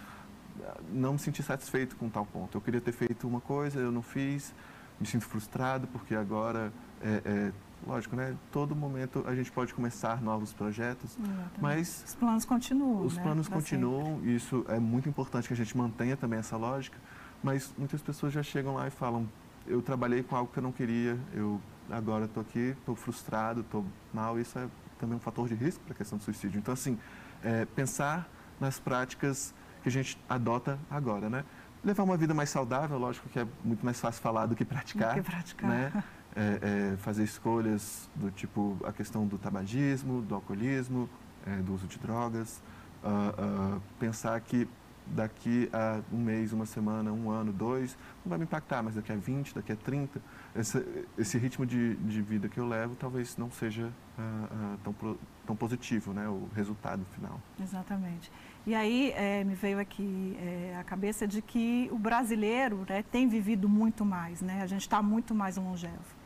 não 0.93 1.15
me 1.15 1.19
sentir 1.19 1.43
satisfeito 1.43 1.97
com 1.97 2.09
tal 2.09 2.27
ponto. 2.27 2.57
Eu 2.57 2.61
queria 2.61 2.81
ter 2.81 2.93
feito 2.93 3.27
uma 3.27 3.41
coisa, 3.41 3.81
eu 3.81 3.91
não 3.91 4.03
fiz, 4.03 4.55
me 5.01 5.07
sinto 5.07 5.25
frustrado 5.25 5.87
porque 5.87 6.15
agora 6.15 6.73
é, 7.03 7.23
é, 7.25 7.53
lógico, 7.87 8.15
né? 8.15 8.37
Todo 8.53 8.77
momento 8.77 9.25
a 9.27 9.35
gente 9.35 9.51
pode 9.51 9.73
começar 9.73 10.21
novos 10.21 10.53
projetos, 10.53 11.17
Exatamente. 11.17 11.61
mas 11.61 12.05
os 12.07 12.15
planos 12.15 12.45
continuam. 12.45 13.05
Os 13.05 13.17
né? 13.17 13.23
planos 13.23 13.49
continuam. 13.49 14.17
Sempre. 14.17 14.35
Isso 14.35 14.65
é 14.69 14.79
muito 14.79 15.09
importante 15.09 15.49
que 15.49 15.55
a 15.55 15.57
gente 15.57 15.77
mantenha 15.77 16.17
também 16.17 16.39
essa 16.39 16.57
lógica. 16.57 16.99
Mas 17.43 17.73
muitas 17.77 18.03
pessoas 18.03 18.33
já 18.33 18.43
chegam 18.43 18.75
lá 18.75 18.87
e 18.87 18.91
falam: 18.91 19.29
eu 19.67 19.81
trabalhei 19.83 20.23
com 20.23 20.37
algo 20.37 20.53
que 20.53 20.59
eu 20.59 20.63
não 20.63 20.73
queria, 20.73 21.19
eu 21.33 21.61
agora 21.91 22.27
estou 22.27 22.41
aqui, 22.41 22.75
estou 22.79 22.95
frustrado, 22.95 23.61
estou 23.61 23.85
mal. 24.13 24.39
Isso 24.39 24.59
é 24.59 24.69
também 24.99 25.17
um 25.17 25.21
fator 25.21 25.49
de 25.49 25.55
risco 25.55 25.83
para 25.85 25.95
a 25.95 25.97
questão 25.97 26.19
do 26.19 26.25
suicídio. 26.25 26.59
Então, 26.59 26.75
assim, 26.75 26.99
é, 27.43 27.65
pensar 27.65 28.29
nas 28.61 28.79
práticas 28.79 29.55
que 29.83 29.89
a 29.89 29.93
gente 29.93 30.19
adota 30.29 30.79
agora, 30.91 31.31
né? 31.31 31.45
Levar 31.83 32.03
uma 32.03 32.17
vida 32.17 32.35
mais 32.35 32.51
saudável, 32.51 32.99
lógico 32.99 33.27
que 33.31 33.39
é 33.39 33.47
muito 33.65 33.85
mais 33.85 33.99
fácil 33.99 34.21
falar 34.21 34.45
do 34.45 34.55
que 34.55 34.67
praticar. 34.67 35.15
Do 35.15 35.23
que 35.23 35.31
praticar. 35.31 35.71
Né? 35.71 36.05
é, 36.37 36.93
é, 36.93 36.97
fazer 36.99 37.25
escolhas 37.25 38.09
do 38.15 38.31
tipo 38.31 38.77
a 38.85 38.93
questão 38.93 39.27
do 39.27 39.39
tabagismo, 39.39 40.23
do 40.23 40.35
alcoolismo, 40.35 41.09
é, 41.47 41.57
do 41.57 41.75
uso 41.75 41.87
de 41.87 41.99
drogas, 41.99 42.63
uh, 43.03 43.77
uh, 43.77 43.83
pensar 43.99 44.41
que 44.41 44.69
daqui 45.11 45.69
a 45.73 46.01
um 46.13 46.19
mês, 46.19 46.53
uma 46.53 46.67
semana, 46.67 47.13
um 47.13 47.31
ano, 47.31 47.53
dois, 47.53 47.97
não 48.25 48.31
vai 48.31 48.39
me 48.39 48.45
impactar, 48.45 48.83
mas 48.83 48.95
daqui 48.95 49.13
a 49.13 49.17
20, 49.17 49.55
daqui 49.55 49.73
a 49.73 49.77
30, 49.77 50.21
esse, 50.55 51.07
esse 51.19 51.39
ritmo 51.39 51.67
de, 51.67 51.97
de 51.97 52.23
vida 52.23 52.49
que 52.49 52.59
eu 52.59 52.67
levo 52.67 52.95
talvez 52.95 53.37
não 53.37 53.51
seja 53.51 53.87
uh, 53.87 54.79
tão, 54.85 55.17
tão 55.47 55.57
positivo, 55.57 56.13
né, 56.13 56.29
o 56.29 56.49
resultado 56.55 57.05
final. 57.13 57.41
Exatamente. 57.61 58.31
E 58.67 58.75
aí 58.75 59.11
é, 59.17 59.43
me 59.43 59.55
veio 59.55 59.79
aqui 59.79 60.37
é, 60.39 60.77
a 60.79 60.85
cabeça 60.85 61.27
de 61.27 61.41
que 61.41 61.89
o 61.91 61.99
brasileiro 61.99 62.85
né, 62.89 63.03
tem 63.03 63.27
vivido 63.27 63.69
muito 63.69 64.05
mais, 64.05 64.43
né? 64.43 64.61
a 64.63 64.67
gente 64.67 64.83
está 64.83 65.03
muito 65.03 65.35
mais 65.35 65.57
longevo. 65.57 66.21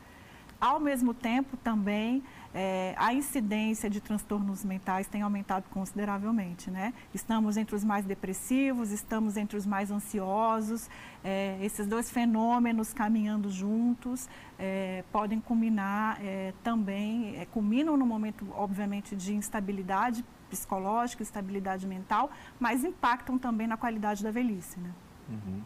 Ao 0.59 0.79
mesmo 0.79 1.13
tempo, 1.13 1.57
também, 1.57 2.23
é, 2.57 2.95
a 2.97 3.13
incidência 3.13 3.89
de 3.89 3.99
transtornos 3.99 4.63
mentais 4.63 5.07
tem 5.07 5.21
aumentado 5.21 5.65
consideravelmente. 5.69 6.71
Né? 6.71 6.93
Estamos 7.13 7.57
entre 7.57 7.75
os 7.75 7.83
mais 7.83 8.05
depressivos, 8.05 8.91
estamos 8.91 9.35
entre 9.35 9.57
os 9.57 9.65
mais 9.65 9.91
ansiosos. 9.91 10.89
É, 11.21 11.59
esses 11.61 11.85
dois 11.85 12.09
fenômenos 12.09 12.93
caminhando 12.93 13.49
juntos 13.49 14.29
é, 14.57 15.03
podem 15.11 15.41
culminar 15.41 16.17
é, 16.21 16.53
também, 16.63 17.35
é, 17.35 17.45
culminam 17.45 17.97
no 17.97 18.05
momento, 18.05 18.47
obviamente, 18.53 19.17
de 19.17 19.35
instabilidade 19.35 20.23
psicológica, 20.49 21.21
estabilidade 21.21 21.85
mental, 21.85 22.31
mas 22.57 22.85
impactam 22.85 23.37
também 23.37 23.67
na 23.67 23.75
qualidade 23.75 24.23
da 24.23 24.31
velhice. 24.31 24.79
Né? 24.79 24.91
Uhum. 25.27 25.61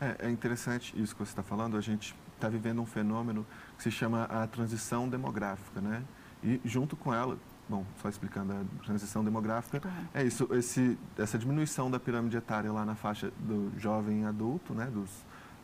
É, 0.00 0.26
é 0.26 0.30
interessante 0.30 1.00
isso 1.00 1.14
que 1.14 1.24
você 1.24 1.30
está 1.30 1.44
falando. 1.44 1.76
A 1.76 1.80
gente 1.80 2.16
está 2.34 2.48
vivendo 2.48 2.82
um 2.82 2.86
fenômeno 2.86 3.46
que 3.76 3.84
se 3.84 3.90
chama 3.92 4.24
a 4.24 4.44
transição 4.48 5.08
demográfica, 5.08 5.80
né? 5.80 6.02
E 6.42 6.60
junto 6.64 6.96
com 6.96 7.12
ela, 7.14 7.38
bom, 7.68 7.84
só 8.00 8.08
explicando 8.08 8.52
a 8.52 8.84
transição 8.84 9.24
demográfica, 9.24 9.80
é 10.12 10.24
isso, 10.24 10.48
esse, 10.52 10.98
essa 11.16 11.38
diminuição 11.38 11.90
da 11.90 12.00
pirâmide 12.00 12.36
etária 12.36 12.72
lá 12.72 12.84
na 12.84 12.94
faixa 12.94 13.32
do 13.38 13.72
jovem 13.78 14.24
adulto, 14.26 14.74
né? 14.74 14.86
Dos, 14.86 15.10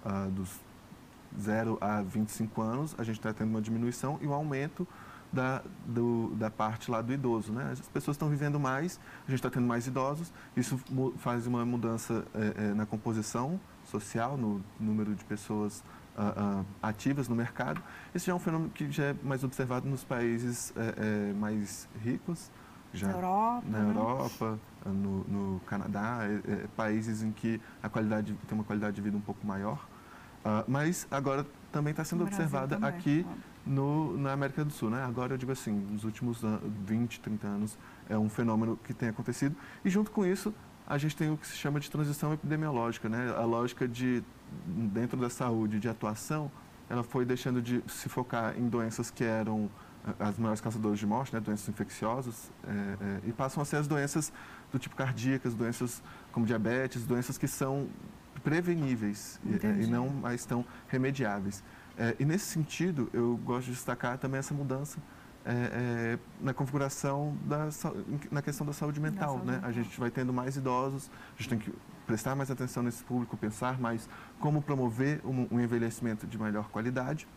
uh, 0.04 0.30
dos 0.30 0.60
0 1.40 1.78
a 1.80 2.02
25 2.02 2.62
anos, 2.62 2.94
a 2.98 3.02
gente 3.02 3.18
está 3.18 3.32
tendo 3.32 3.50
uma 3.50 3.60
diminuição 3.60 4.18
e 4.22 4.26
um 4.26 4.32
aumento 4.32 4.86
da, 5.32 5.62
do, 5.86 6.34
da 6.36 6.50
parte 6.50 6.90
lá 6.90 7.02
do 7.02 7.12
idoso. 7.12 7.52
Né? 7.52 7.70
As 7.72 7.80
pessoas 7.88 8.14
estão 8.14 8.28
vivendo 8.28 8.58
mais, 8.58 8.98
a 9.26 9.30
gente 9.30 9.38
está 9.38 9.50
tendo 9.50 9.66
mais 9.66 9.86
idosos, 9.86 10.32
isso 10.56 10.78
faz 11.18 11.46
uma 11.46 11.64
mudança 11.64 12.24
é, 12.34 12.64
é, 12.64 12.74
na 12.74 12.86
composição 12.86 13.60
social, 13.84 14.36
no 14.36 14.62
número 14.78 15.14
de 15.14 15.24
pessoas 15.24 15.82
uh, 16.18 16.66
ativas 16.82 17.28
no 17.28 17.36
mercado. 17.36 17.82
Esse 18.14 18.26
já 18.26 18.32
é 18.32 18.34
um 18.34 18.38
fenômeno 18.38 18.70
que 18.70 18.90
já 18.90 19.04
é 19.04 19.14
mais 19.22 19.44
observado 19.44 19.88
nos 19.88 20.04
países 20.04 20.72
é, 20.76 21.30
é, 21.30 21.32
mais 21.34 21.88
ricos, 22.02 22.50
já 22.92 23.10
Europa, 23.10 23.62
na 23.68 23.78
né? 23.78 23.90
Europa, 23.90 24.58
no, 24.86 25.24
no 25.24 25.60
Canadá, 25.60 26.20
é, 26.24 26.66
países 26.76 27.22
em 27.22 27.30
que 27.30 27.60
a 27.82 27.88
qualidade 27.88 28.34
tem 28.46 28.58
uma 28.58 28.64
qualidade 28.64 28.96
de 28.96 29.02
vida 29.02 29.16
um 29.16 29.20
pouco 29.20 29.46
maior. 29.46 29.86
Uh, 30.38 30.64
mas 30.66 31.06
agora 31.10 31.46
também 31.70 31.90
está 31.90 32.04
sendo 32.04 32.24
observada 32.24 32.76
também, 32.76 32.88
aqui 32.88 33.26
no, 33.66 34.16
na 34.16 34.32
América 34.32 34.64
do 34.64 34.72
Sul. 34.72 34.88
Né? 34.88 35.04
Agora 35.04 35.34
eu 35.34 35.38
digo 35.38 35.52
assim, 35.52 35.72
nos 35.72 36.04
últimos 36.04 36.42
20, 36.86 37.20
30 37.20 37.46
anos 37.46 37.78
é 38.08 38.16
um 38.16 38.28
fenômeno 38.28 38.78
que 38.82 38.94
tem 38.94 39.08
acontecido. 39.10 39.54
E 39.84 39.90
junto 39.90 40.10
com 40.10 40.24
isso, 40.24 40.54
a 40.86 40.96
gente 40.96 41.14
tem 41.14 41.30
o 41.30 41.36
que 41.36 41.46
se 41.46 41.56
chama 41.56 41.78
de 41.78 41.90
transição 41.90 42.32
epidemiológica, 42.32 43.08
né? 43.10 43.34
A 43.36 43.44
lógica 43.44 43.86
de, 43.86 44.24
dentro 44.66 45.18
da 45.18 45.30
saúde, 45.30 45.78
de 45.78 45.88
atuação, 45.88 46.50
ela 46.88 47.02
foi 47.02 47.24
deixando 47.24 47.60
de 47.60 47.82
se 47.86 48.08
focar 48.08 48.58
em 48.58 48.68
doenças 48.68 49.10
que 49.10 49.24
eram 49.24 49.70
eh, 50.06 50.14
as 50.18 50.38
maiores 50.38 50.60
causadoras 50.60 50.98
de 50.98 51.06
morte, 51.06 51.34
né? 51.34 51.40
doenças 51.40 51.68
infecciosas, 51.68 52.50
é, 52.66 52.70
é, 52.70 53.28
e 53.28 53.32
passam 53.32 53.62
a 53.62 53.66
ser 53.66 53.76
as 53.76 53.86
doenças 53.86 54.32
do 54.72 54.78
tipo 54.78 54.96
cardíacas, 54.96 55.54
doenças 55.54 56.02
como 56.32 56.46
diabetes, 56.46 57.04
doenças 57.04 57.36
que 57.36 57.46
são 57.46 57.88
preveníveis 58.42 59.40
e, 59.44 59.84
e, 59.84 59.86
não 59.86 60.08
mais 60.08 60.44
tão 60.44 60.64
remediáveis. 60.88 61.62
É, 61.96 62.14
e 62.18 62.24
nesse 62.24 62.46
sentido, 62.46 63.10
eu 63.12 63.36
gosto 63.44 63.66
de 63.66 63.72
destacar 63.72 64.16
também 64.16 64.38
essa 64.38 64.54
mudança 64.54 64.98
é, 65.44 65.52
é, 65.52 66.18
na 66.40 66.54
configuração 66.54 67.36
da 67.44 67.68
na 68.30 68.42
questão 68.42 68.66
da 68.66 68.72
saúde 68.72 69.00
mental, 69.00 69.20
da 69.20 69.34
saúde 69.34 69.46
né? 69.46 69.52
Mental. 69.54 69.70
A 69.70 69.72
gente 69.72 69.98
vai 70.00 70.10
tendo 70.10 70.32
mais 70.32 70.56
idosos, 70.56 71.10
a 71.34 71.42
gente 71.42 71.48
tem 71.48 71.58
que 71.58 71.74
prestar 72.08 72.34
mais 72.34 72.50
atenção 72.50 72.82
nesse 72.82 73.04
público, 73.04 73.36
pensar 73.36 73.78
mais 73.78 74.08
como 74.40 74.62
promover 74.62 75.20
um, 75.24 75.46
um 75.50 75.60
envelhecimento 75.60 76.26
de 76.26 76.38
melhor 76.38 76.68
qualidade 76.70 77.28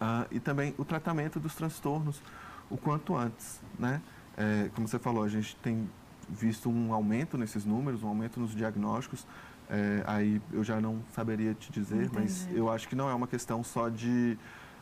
uh, 0.00 0.26
e 0.28 0.40
também 0.40 0.74
o 0.76 0.84
tratamento 0.84 1.38
dos 1.38 1.54
transtornos 1.54 2.20
o 2.68 2.76
quanto 2.76 3.14
antes, 3.14 3.60
né? 3.78 4.00
É, 4.36 4.70
como 4.74 4.88
você 4.88 4.98
falou, 4.98 5.22
a 5.22 5.28
gente 5.28 5.54
tem 5.56 5.88
visto 6.28 6.70
um 6.70 6.92
aumento 6.92 7.36
nesses 7.36 7.66
números, 7.66 8.02
um 8.02 8.08
aumento 8.08 8.40
nos 8.40 8.54
diagnósticos. 8.54 9.26
É, 9.68 10.02
aí 10.06 10.40
eu 10.50 10.64
já 10.64 10.80
não 10.80 11.02
saberia 11.12 11.54
te 11.54 11.70
dizer, 11.70 12.06
Entendi. 12.06 12.14
mas 12.14 12.48
eu 12.50 12.70
acho 12.70 12.88
que 12.88 12.96
não 12.96 13.10
é 13.10 13.14
uma 13.14 13.26
questão 13.26 13.62
só 13.62 13.90
de 13.90 14.38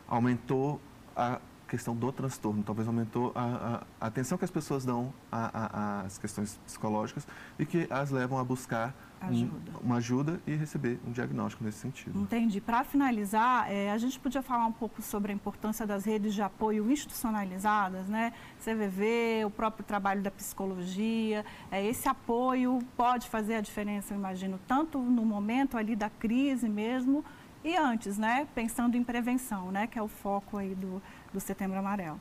aumentou 0.07 0.81
a 1.15 1.39
questão 1.67 1.95
do 1.95 2.11
transtorno, 2.11 2.63
talvez 2.63 2.87
aumentou 2.87 3.31
a, 3.35 3.43
a, 3.99 4.05
a 4.05 4.07
atenção 4.07 4.37
que 4.37 4.43
as 4.43 4.51
pessoas 4.51 4.83
dão 4.83 5.13
às 5.31 6.17
questões 6.17 6.59
psicológicas 6.65 7.25
e 7.57 7.65
que 7.65 7.87
as 7.89 8.11
levam 8.11 8.37
a 8.37 8.43
buscar 8.43 8.93
ajuda. 9.21 9.71
Um, 9.79 9.85
uma 9.85 9.95
ajuda 9.97 10.41
e 10.47 10.55
receber 10.55 10.99
um 11.07 11.11
diagnóstico 11.11 11.63
nesse 11.63 11.79
sentido. 11.79 12.19
Entendi. 12.19 12.59
Para 12.59 12.83
finalizar, 12.83 13.71
é, 13.71 13.91
a 13.91 13.97
gente 13.97 14.19
podia 14.19 14.41
falar 14.41 14.65
um 14.65 14.71
pouco 14.71 15.01
sobre 15.01 15.31
a 15.31 15.35
importância 15.35 15.85
das 15.85 16.05
redes 16.05 16.33
de 16.33 16.41
apoio 16.41 16.89
institucionalizadas, 16.91 18.07
né? 18.07 18.33
CVV, 18.63 19.45
o 19.45 19.49
próprio 19.49 19.85
trabalho 19.85 20.21
da 20.21 20.31
psicologia. 20.31 21.45
É, 21.71 21.85
esse 21.85 22.07
apoio 22.09 22.79
pode 22.97 23.27
fazer 23.29 23.55
a 23.55 23.61
diferença, 23.61 24.13
eu 24.13 24.17
imagino, 24.17 24.59
tanto 24.67 24.97
no 24.97 25.25
momento 25.25 25.77
ali 25.77 25.95
da 25.95 26.09
crise 26.09 26.67
mesmo 26.67 27.23
e 27.63 27.75
antes, 27.75 28.17
né? 28.17 28.47
Pensando 28.55 28.97
em 28.97 29.03
prevenção, 29.03 29.71
né? 29.71 29.87
Que 29.87 29.99
é 29.99 30.01
o 30.01 30.07
foco 30.07 30.57
aí 30.57 30.73
do, 30.73 31.01
do 31.31 31.39
Setembro 31.39 31.77
Amarelo. 31.77 32.19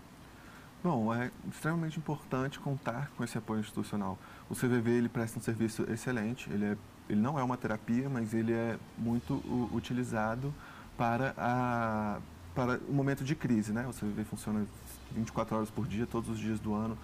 Bom, 0.83 1.13
é 1.15 1.31
extremamente 1.47 1.99
importante 1.99 2.59
contar 2.59 3.11
com 3.15 3.23
esse 3.23 3.37
apoio 3.37 3.61
institucional. 3.61 4.19
O 4.51 4.55
CVV 4.55 4.91
ele 4.91 5.09
presta 5.09 5.39
um 5.39 5.43
serviço 5.43 5.85
excelente, 5.89 6.51
ele, 6.51 6.65
é, 6.65 6.77
ele 7.09 7.21
não 7.21 7.39
é 7.39 7.43
uma 7.43 7.57
terapia, 7.57 8.09
mas 8.11 8.35
ele 8.35 8.53
é 8.53 8.77
muito 8.99 9.35
utilizado 9.73 10.53
para, 10.99 11.33
a, 11.39 12.19
para 12.53 12.81
o 12.89 12.93
momento 12.93 13.23
de 13.23 13.37
crise. 13.37 13.73
Né? 13.73 13.87
O 13.87 13.93
CVV 13.93 14.25
funciona 14.25 14.67
24 15.13 15.57
horas 15.57 15.71
por 15.71 15.87
dia, 15.87 16.05
todos 16.05 16.29
os 16.29 16.39
dias 16.39 16.59
do 16.59 16.75
ano. 16.75 16.99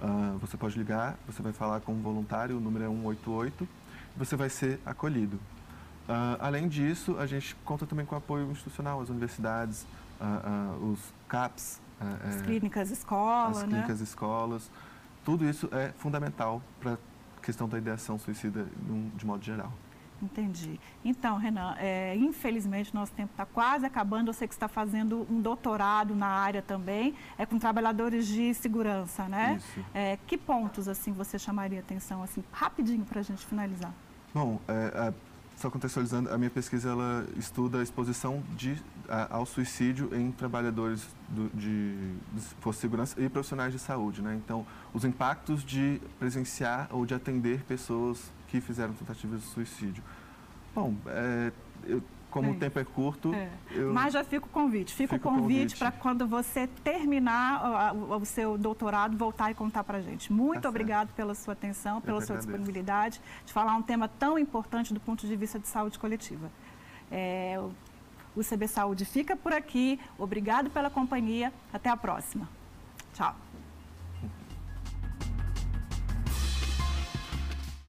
Uh, 0.00 0.38
você 0.38 0.56
pode 0.56 0.78
ligar, 0.78 1.16
você 1.26 1.42
vai 1.42 1.52
falar 1.52 1.80
com 1.80 1.92
um 1.92 2.00
voluntário, 2.00 2.56
o 2.56 2.60
número 2.60 2.84
é 2.84 2.88
188, 2.88 3.64
e 3.64 4.18
você 4.18 4.36
vai 4.36 4.48
ser 4.48 4.80
acolhido. 4.86 5.36
Uh, 6.08 6.38
além 6.38 6.68
disso, 6.68 7.16
a 7.18 7.26
gente 7.26 7.54
conta 7.64 7.84
também 7.84 8.06
com 8.06 8.14
apoio 8.14 8.50
institucional, 8.50 9.00
as 9.00 9.08
universidades, 9.08 9.86
uh, 10.20 10.92
os 10.92 10.98
CAPs, 11.28 11.80
as 12.00 12.40
é, 12.40 12.42
clínicas 12.42 12.90
escolas, 12.90 13.58
as 13.58 13.62
clínicas 13.64 13.98
né? 13.98 14.04
escolas. 14.04 14.70
Tudo 15.24 15.48
isso 15.48 15.68
é 15.72 15.92
fundamental 15.96 16.62
para 16.80 16.94
a 16.94 17.40
questão 17.40 17.68
da 17.68 17.78
ideação 17.78 18.18
suicida 18.18 18.66
de 19.16 19.26
modo 19.26 19.44
geral. 19.44 19.72
Entendi. 20.22 20.78
Então, 21.04 21.36
Renan, 21.36 21.74
é, 21.78 22.14
infelizmente 22.16 22.94
nosso 22.94 23.12
tempo 23.12 23.32
está 23.32 23.44
quase 23.44 23.84
acabando. 23.84 24.30
Eu 24.30 24.32
sei 24.32 24.46
que 24.46 24.54
está 24.54 24.68
fazendo 24.68 25.26
um 25.28 25.40
doutorado 25.40 26.14
na 26.14 26.28
área 26.28 26.62
também, 26.62 27.14
é 27.36 27.44
com 27.44 27.58
trabalhadores 27.58 28.26
de 28.28 28.54
segurança, 28.54 29.28
né? 29.28 29.56
Isso. 29.58 29.84
É, 29.92 30.16
que 30.26 30.38
pontos 30.38 30.86
assim 30.86 31.12
você 31.12 31.38
chamaria 31.38 31.80
atenção, 31.80 32.22
assim, 32.22 32.44
rapidinho 32.52 33.04
para 33.04 33.18
a 33.18 33.22
gente 33.22 33.44
finalizar? 33.44 33.92
Bom, 34.32 34.60
é, 34.68 35.08
a 35.08 35.12
só 35.56 35.70
contextualizando, 35.70 36.30
a 36.30 36.38
minha 36.38 36.50
pesquisa 36.50 36.90
ela 36.90 37.26
estuda 37.36 37.78
a 37.78 37.82
exposição 37.82 38.42
de, 38.56 38.76
a, 39.08 39.36
ao 39.36 39.46
suicídio 39.46 40.14
em 40.14 40.32
trabalhadores 40.32 41.06
do, 41.28 41.48
de, 41.54 42.14
de 42.32 42.74
segurança 42.74 43.20
e 43.20 43.28
profissionais 43.28 43.72
de 43.72 43.78
saúde. 43.78 44.22
Né? 44.22 44.34
Então, 44.44 44.66
os 44.92 45.04
impactos 45.04 45.64
de 45.64 46.00
presenciar 46.18 46.88
ou 46.90 47.06
de 47.06 47.14
atender 47.14 47.62
pessoas 47.64 48.32
que 48.48 48.60
fizeram 48.60 48.92
tentativas 48.92 49.40
de 49.40 49.46
suicídio. 49.46 50.02
Bom, 50.74 50.94
é, 51.06 51.52
eu 51.84 52.02
como 52.32 52.48
é. 52.48 52.50
o 52.50 52.54
tempo 52.54 52.78
é 52.78 52.84
curto. 52.84 53.32
É. 53.34 53.50
Eu... 53.70 53.92
Mas 53.92 54.14
já 54.14 54.24
fica 54.24 54.46
o 54.46 54.48
convite. 54.48 54.94
Fica 54.94 55.16
o 55.16 55.20
convite 55.20 55.76
para 55.76 55.92
quando 55.92 56.26
você 56.26 56.66
terminar 56.82 57.94
o, 57.94 58.16
o, 58.16 58.24
seu 58.24 58.56
doutorado, 58.56 59.16
voltar 59.16 59.50
e 59.50 59.54
contar 59.54 59.84
para 59.84 59.98
a 59.98 60.00
gente. 60.00 60.32
Muito 60.32 60.62
tá 60.62 60.68
obrigado 60.68 61.12
pela 61.14 61.34
sua 61.34 61.52
atenção, 61.52 62.00
pela 62.00 62.20
sua 62.20 62.36
agradeço. 62.36 62.48
disponibilidade 62.48 63.20
de 63.44 63.52
falar 63.52 63.76
um 63.76 63.82
tema 63.82 64.08
tão 64.08 64.38
importante 64.38 64.94
do 64.94 64.98
ponto 64.98 65.26
de 65.26 65.36
vista 65.36 65.58
de 65.58 65.68
saúde 65.68 65.98
coletiva. 65.98 66.50
É, 67.10 67.62
o 68.34 68.42
CB 68.42 68.66
Saúde 68.66 69.04
fica 69.04 69.36
por 69.36 69.52
aqui. 69.52 70.00
Obrigado 70.18 70.70
pela 70.70 70.88
companhia. 70.88 71.52
Até 71.72 71.90
a 71.90 71.96
próxima. 71.96 72.48
Tchau. 73.12 73.36